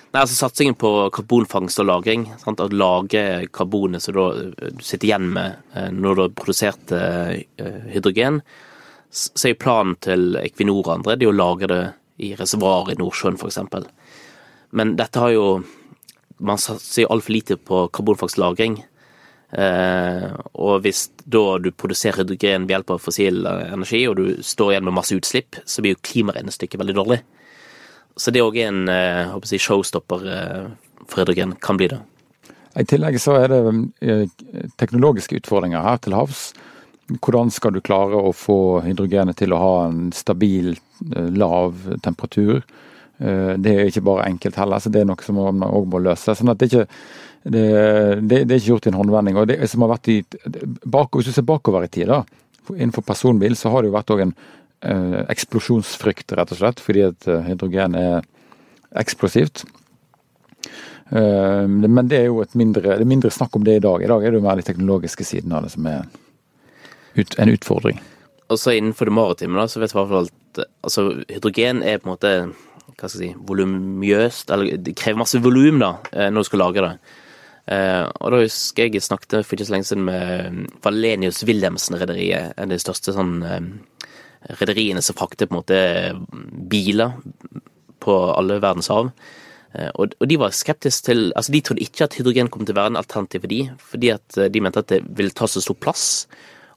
Nei, 0.10 0.24
altså 0.24 0.34
Satsingen 0.34 0.74
på 0.74 0.90
karbonfangst 1.14 1.84
og 1.84 1.86
-lagring. 1.86 2.24
Sant? 2.42 2.60
Å 2.60 2.74
lage 2.74 3.46
karbonet 3.54 4.02
som 4.02 4.16
du 4.16 4.82
sitter 4.82 5.06
igjen 5.06 5.28
med 5.36 5.60
eh, 5.76 5.92
når 5.94 6.16
du 6.16 6.22
har 6.24 6.32
produsert 6.34 6.92
eh, 6.92 7.46
hydrogen. 7.94 8.42
Så 9.12 9.52
er 9.52 9.54
planen 9.54 10.00
til 10.02 10.36
Equinor 10.42 10.82
og 10.82 10.94
andre 10.96 11.16
det 11.16 11.28
er 11.28 11.34
å 11.34 11.38
lage 11.38 11.70
det 11.70 11.94
i 12.26 12.34
reservoar 12.36 12.90
i 12.90 12.98
Nordsjøen 12.98 13.38
f.eks. 13.38 13.60
Men 14.72 14.96
dette 14.98 15.20
har 15.20 15.32
jo 15.32 15.64
Man 16.40 16.58
satser 16.58 17.04
jo 17.04 17.10
altfor 17.12 17.34
lite 17.34 17.58
på 17.58 17.90
karbonfangstlagring. 17.92 18.78
Eh, 19.52 20.30
og 20.56 20.86
hvis 20.86 21.10
da 21.26 21.58
du 21.60 21.70
produserer 21.72 22.24
hydrogen 22.24 22.64
ved 22.64 22.78
hjelp 22.78 22.92
av 22.96 23.02
fossil 23.04 23.46
energi, 23.46 24.08
og 24.08 24.16
du 24.16 24.38
står 24.40 24.72
igjen 24.72 24.86
med 24.88 24.96
masse 24.96 25.12
utslipp, 25.12 25.60
så 25.66 25.84
blir 25.84 25.98
jo 25.98 26.02
klimaregnestykket 26.02 26.80
veldig 26.80 26.96
dårlig. 26.96 27.20
Så 28.20 28.34
det 28.36 28.44
òg 28.44 28.58
er 28.60 28.72
en 28.72 28.90
eh, 28.92 29.30
håper 29.32 29.54
jeg, 29.56 29.64
showstopper 29.64 30.26
eh, 30.28 30.66
for 31.08 31.24
hydrogen. 31.24 31.56
Kan 31.64 31.80
bli 31.80 31.88
det. 31.94 32.02
I 32.80 32.86
tillegg 32.88 33.18
så 33.22 33.38
er 33.40 33.54
det 33.54 33.62
eh, 34.04 34.26
teknologiske 34.80 35.40
utfordringer 35.40 35.86
her 35.86 36.02
til 36.04 36.18
havs. 36.18 36.50
Hvordan 37.10 37.50
skal 37.54 37.74
du 37.74 37.82
klare 37.82 38.20
å 38.20 38.36
få 38.36 38.84
hydrogenet 38.86 39.40
til 39.40 39.56
å 39.56 39.62
ha 39.64 39.72
en 39.88 40.12
stabil, 40.14 40.76
lav 41.34 41.80
temperatur? 42.06 42.60
Det 43.18 43.72
er 43.72 43.90
ikke 43.90 44.04
bare 44.06 44.28
enkelt 44.30 44.60
heller, 44.62 44.78
så 44.78 44.92
det 44.94 45.02
er 45.02 45.08
noe 45.10 45.26
som 45.26 45.40
man 45.42 45.66
òg 45.66 45.88
må 45.90 46.04
løse. 46.06 46.36
sånn 46.38 46.54
at 46.54 46.62
det 46.62 46.68
er 46.68 46.70
ikke 46.70 47.00
det, 47.44 47.64
det, 48.22 48.44
det, 48.44 48.54
er 48.54 48.60
ikke 48.60 48.74
gjort 48.76 48.86
i 48.86 48.92
en 48.92 49.00
håndvending. 49.00 49.40
og 49.42 49.50
det 49.50 49.58
som 49.72 49.82
har 49.86 49.94
vært 49.96 50.12
i, 50.14 50.20
bak, 50.86 51.16
Hvis 51.16 51.32
du 51.32 51.34
ser 51.34 51.48
bakover 51.50 51.88
i 51.88 51.92
tid, 51.92 52.12
da, 52.12 52.22
innenfor 52.76 53.02
personbil, 53.02 53.56
så 53.56 53.74
har 53.74 53.82
det 53.82 53.90
jo 53.90 53.98
vært 53.98 54.14
en 54.16 54.34
eh, 54.34 54.48
eksplosjonsfrykt, 54.82 56.32
rett 56.38 56.54
og 56.54 56.60
slett, 56.62 56.80
fordi 56.84 57.04
at 57.10 57.28
eh, 57.28 57.44
hydrogen 57.50 57.98
er 58.00 58.24
eksplosivt. 59.00 59.66
Eh, 61.12 61.66
men 61.68 62.08
det 62.08 62.22
er 62.22 62.30
jo 62.30 62.40
et 62.44 62.56
mindre, 62.60 62.96
det 62.96 63.04
er 63.04 63.12
mindre 63.12 63.34
snakk 63.34 63.58
om 63.60 63.66
det 63.68 63.80
i 63.80 63.84
dag. 63.84 64.04
I 64.04 64.12
dag 64.12 64.24
er 64.24 64.32
det 64.32 64.40
jo 64.40 64.46
mer 64.46 64.60
de 64.60 64.68
teknologiske 64.68 65.28
siden 65.28 65.56
av 65.56 65.68
det 65.68 65.74
som 65.76 65.90
er 65.90 66.08
en 67.20 67.52
utfordring. 67.52 68.00
Og 68.50 68.58
så 68.58 68.78
innenfor 68.78 69.10
det 69.10 69.18
maritime, 69.18 69.60
da, 69.60 69.68
så 69.70 69.82
vet 69.82 69.92
vi 69.92 69.98
i 69.98 70.02
hvert 70.02 70.14
fall 70.14 70.30
at 70.30 70.64
altså, 70.88 71.08
hydrogen 71.28 71.84
er 71.84 72.00
på 72.00 72.10
en 72.10 72.16
måte 72.16 72.36
hva 73.00 73.08
skal 73.08 73.22
jeg 73.22 73.32
si, 73.32 73.44
volumøst, 73.48 74.50
eller 74.52 74.80
det 74.82 74.96
krever 74.98 75.22
masse 75.22 75.40
volum 75.44 75.78
da, 75.80 75.94
eh, 76.12 76.32
når 76.32 76.44
du 76.44 76.48
skal 76.50 76.64
lage 76.68 76.86
det. 76.86 76.94
Og 77.70 78.32
da 78.34 78.38
husker 78.42 78.88
jeg 78.88 79.04
snakket 79.06 79.44
for 79.46 79.54
ikke 79.54 79.68
så 79.68 79.76
lenge 79.76 79.86
siden 79.86 80.08
med 80.08 80.72
Valenius 80.82 81.44
Wilhelmsen-rederiet, 81.46 82.56
en 82.58 82.66
av 82.66 82.74
de 82.74 82.80
største 82.82 83.14
sånn 83.14 83.44
rederiene 84.60 85.02
som 85.04 85.18
frakter 85.18 85.50
på 85.50 85.56
en 85.56 85.60
måte 85.60 85.80
biler 86.72 87.18
på 88.00 88.16
alle 88.34 88.60
verdens 88.64 88.90
hav. 88.92 89.12
Eh, 89.78 89.90
og 90.02 90.26
de 90.26 90.38
var 90.42 90.56
skeptiske 90.56 91.12
til 91.12 91.28
Altså, 91.36 91.54
de 91.54 91.62
trodde 91.62 91.84
ikke 91.86 92.08
at 92.08 92.16
hydrogen 92.18 92.50
kom 92.50 92.66
til 92.66 92.74
å 92.74 92.80
være 92.80 92.96
en 92.96 93.02
alternativ 93.02 93.44
for 93.44 93.52
de, 93.52 93.60
fordi 93.92 94.14
at 94.16 94.38
eh, 94.38 94.50
de 94.50 94.64
mente 94.64 94.82
at 94.82 94.90
det 94.90 95.04
ville 95.18 95.36
ta 95.36 95.48
så 95.48 95.62
stor 95.62 95.78
plass. 95.78 96.06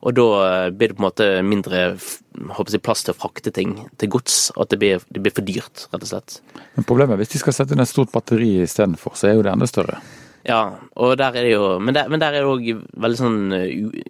Og 0.03 0.17
da 0.19 0.27
eh, 0.45 0.71
blir 0.75 0.91
det 0.91 0.99
på 0.99 1.05
en 1.05 1.09
måte 1.09 1.29
mindre 1.47 1.83
jeg, 1.83 2.83
plass 2.83 3.07
til 3.07 3.15
å 3.15 3.19
frakte 3.19 3.55
ting 3.55 3.77
til 4.03 4.13
gods, 4.13 4.51
og 4.57 4.67
at 4.67 4.75
det 4.75 4.81
blir, 4.83 5.07
det 5.09 5.23
blir 5.23 5.35
for 5.35 5.47
dyrt, 5.47 5.87
rett 5.93 6.05
og 6.05 6.11
slett. 6.11 6.41
Men 6.77 6.89
problemet 6.89 7.17
er 7.17 7.23
hvis 7.23 7.37
de 7.37 7.43
skal 7.45 7.57
sette 7.57 7.77
inn 7.77 7.85
et 7.85 7.91
stort 7.91 8.13
batteri 8.13 8.59
istedenfor, 8.67 9.17
så 9.17 9.31
er 9.31 9.39
jo 9.39 9.47
det 9.47 9.55
enda 9.55 9.69
større. 9.71 10.01
Ja, 10.43 10.79
der 11.19 11.37
er 11.39 11.47
jo 11.47 11.79
Men 11.79 11.95
der, 11.95 12.09
men 12.11 12.19
der 12.19 12.35
er 12.35 12.43
det 12.43 12.51
òg 12.51 12.87
veldig 12.99 13.19
sånn 13.19 13.53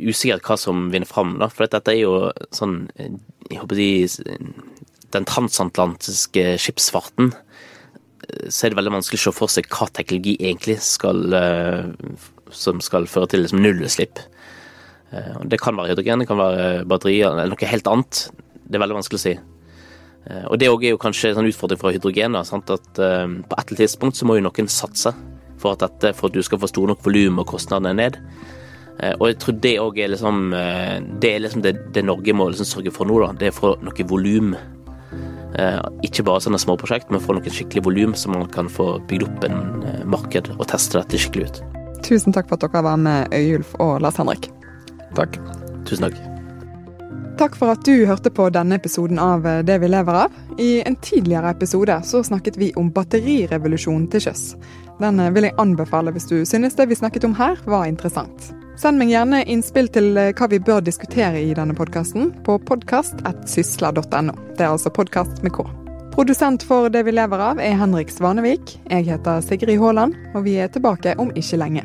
usikkert 0.01 0.47
hva 0.47 0.57
som 0.57 0.87
vinner 0.92 1.09
fram, 1.09 1.37
da. 1.42 1.51
For 1.53 1.68
dette 1.68 1.92
er 1.92 2.01
jo 2.01 2.31
sånn 2.55 2.87
jeg 3.53 3.61
håper 3.61 3.77
de, 3.77 3.90
den 5.12 5.29
transatlantiske 5.29 6.45
skipsfarten, 6.62 7.33
så 8.49 8.66
er 8.66 8.73
det 8.73 8.79
veldig 8.79 8.95
vanskelig 8.95 9.21
å 9.21 9.25
se 9.27 9.33
for 9.37 9.53
seg 9.53 9.68
hva 9.73 9.88
teknologi 9.92 10.37
egentlig 10.38 10.79
skal 10.85 11.35
eh, 11.37 11.90
som 12.55 12.81
skal 12.85 13.09
føre 13.11 13.29
til 13.33 13.42
liksom 13.45 13.61
nullutslipp. 13.61 14.23
Eh, 15.12 15.35
det 15.51 15.61
kan 15.61 15.77
være 15.77 15.92
hydrogen, 15.92 16.23
det 16.23 16.29
kan 16.31 16.40
være 16.40 16.85
batterier 16.88 17.33
eller 17.35 17.53
noe 17.53 17.73
helt 17.73 17.90
annet. 17.90 18.23
Det 18.62 18.79
er 18.79 18.85
veldig 18.85 19.01
vanskelig 19.01 19.21
å 19.21 19.25
si. 19.27 19.35
Eh, 20.31 20.47
og 20.47 20.57
det 20.61 20.71
er 20.71 20.88
jo 20.88 21.03
kanskje 21.03 21.35
en 21.35 21.51
utfordring 21.51 21.83
fra 21.83 21.92
hydrogen. 21.92 22.38
Da, 22.38 22.47
at 22.47 22.71
på 22.71 22.79
et 22.79 23.03
eller 23.03 23.59
annet 23.59 23.83
tidspunkt 23.83 24.21
så 24.21 24.29
må 24.29 24.38
jo 24.38 24.47
noen 24.47 24.71
satse 24.71 25.12
for 25.62 25.77
at, 25.77 25.85
dette, 25.87 26.12
for 26.18 26.31
at 26.31 26.37
du 26.37 26.42
skal 26.44 26.61
få 26.62 26.70
stor 26.70 26.90
nok 26.90 27.05
volum 27.07 27.40
og 27.42 27.48
kostnadene 27.55 27.94
ned. 27.98 28.18
Eh, 29.01 29.14
og 29.18 29.31
jeg 29.31 29.38
tror 29.42 29.59
det 29.64 29.75
òg 29.81 29.98
er 30.03 30.11
liksom 30.12 30.53
eh, 30.55 30.98
Det 31.22 31.31
er 31.33 31.40
liksom 31.40 31.62
det, 31.64 31.72
det 31.96 32.05
Norge 32.05 32.35
må 32.37 32.51
liksom 32.51 32.68
sørge 32.68 32.92
for 32.94 33.09
nå, 33.09 33.18
da. 33.25 33.33
Det 33.38 33.48
er 33.48 33.55
å 33.55 33.59
få 33.59 33.75
noe 33.83 34.09
volum. 34.11 34.57
Eh, 35.53 35.79
ikke 36.09 36.25
bare 36.29 36.44
sånne 36.44 36.61
småprosjekt, 36.62 37.12
men 37.12 37.22
få 37.22 37.37
noe 37.37 37.55
skikkelig 37.55 37.87
volum, 37.88 38.16
så 38.16 38.33
man 38.33 38.48
kan 38.53 38.70
få 38.72 38.94
bygd 39.11 39.29
opp 39.29 39.46
en 39.48 39.62
marked 40.09 40.53
og 40.59 40.66
teste 40.72 41.01
dette 41.01 41.20
skikkelig 41.20 41.51
ut. 41.51 41.62
Tusen 42.03 42.35
takk 42.35 42.51
for 42.51 42.59
at 42.59 42.66
dere 42.66 42.85
var 42.88 43.01
med, 43.01 43.33
Øyulf 43.37 43.77
og 43.83 44.01
Lars 44.03 44.18
Henrik. 44.20 44.51
Takk. 45.18 45.38
Tusen 45.87 46.09
takk. 46.09 46.32
Takk 47.38 47.57
for 47.59 47.73
at 47.73 47.85
du 47.85 48.07
hørte 48.07 48.31
på 48.31 48.49
denne 48.53 48.77
episoden 48.77 49.18
av 49.18 49.47
Det 49.66 49.79
vi 49.83 49.88
lever 49.88 50.18
av. 50.25 50.40
I 50.59 50.83
en 50.87 50.97
tidligere 50.97 51.51
episode 51.51 52.01
så 52.05 52.23
snakket 52.25 52.59
vi 52.61 52.73
om 52.77 52.90
batterirevolusjonen 52.92 54.09
til 54.12 54.27
sjøs. 54.29 54.42
Den 55.01 55.23
vil 55.35 55.49
jeg 55.49 55.59
anbefale 55.59 56.12
hvis 56.14 56.29
du 56.31 56.42
synes 56.47 56.77
det 56.79 56.90
vi 56.90 56.99
snakket 56.99 57.25
om 57.27 57.35
her 57.38 57.59
var 57.66 57.88
interessant. 57.90 58.53
Send 58.83 58.99
meg 58.99 59.12
gjerne 59.12 59.42
innspill 59.53 59.88
til 59.92 60.16
eh, 60.18 60.33
hva 60.37 60.49
vi 60.49 60.61
bør 60.62 60.81
diskutere 60.85 61.42
i 61.42 61.53
denne 61.57 61.77
podkasten 61.77 62.31
på 62.47 62.57
podkast.sysla.no. 62.68 64.35
Det 64.57 64.64
er 64.64 64.71
altså 64.71 64.92
podkast 64.95 65.42
med 65.45 65.55
K. 65.55 65.66
Produsent 66.12 66.64
for 66.68 66.90
Det 66.92 67.05
vi 67.07 67.14
lever 67.14 67.40
av 67.53 67.61
er 67.62 67.79
Henrik 67.81 68.12
Svanevik. 68.12 68.77
Jeg 68.90 69.09
heter 69.09 69.45
Sigrid 69.45 69.81
Haaland, 69.81 70.16
og 70.35 70.45
vi 70.49 70.59
er 70.61 70.73
tilbake 70.73 71.16
om 71.21 71.33
ikke 71.37 71.61
lenge. 71.61 71.85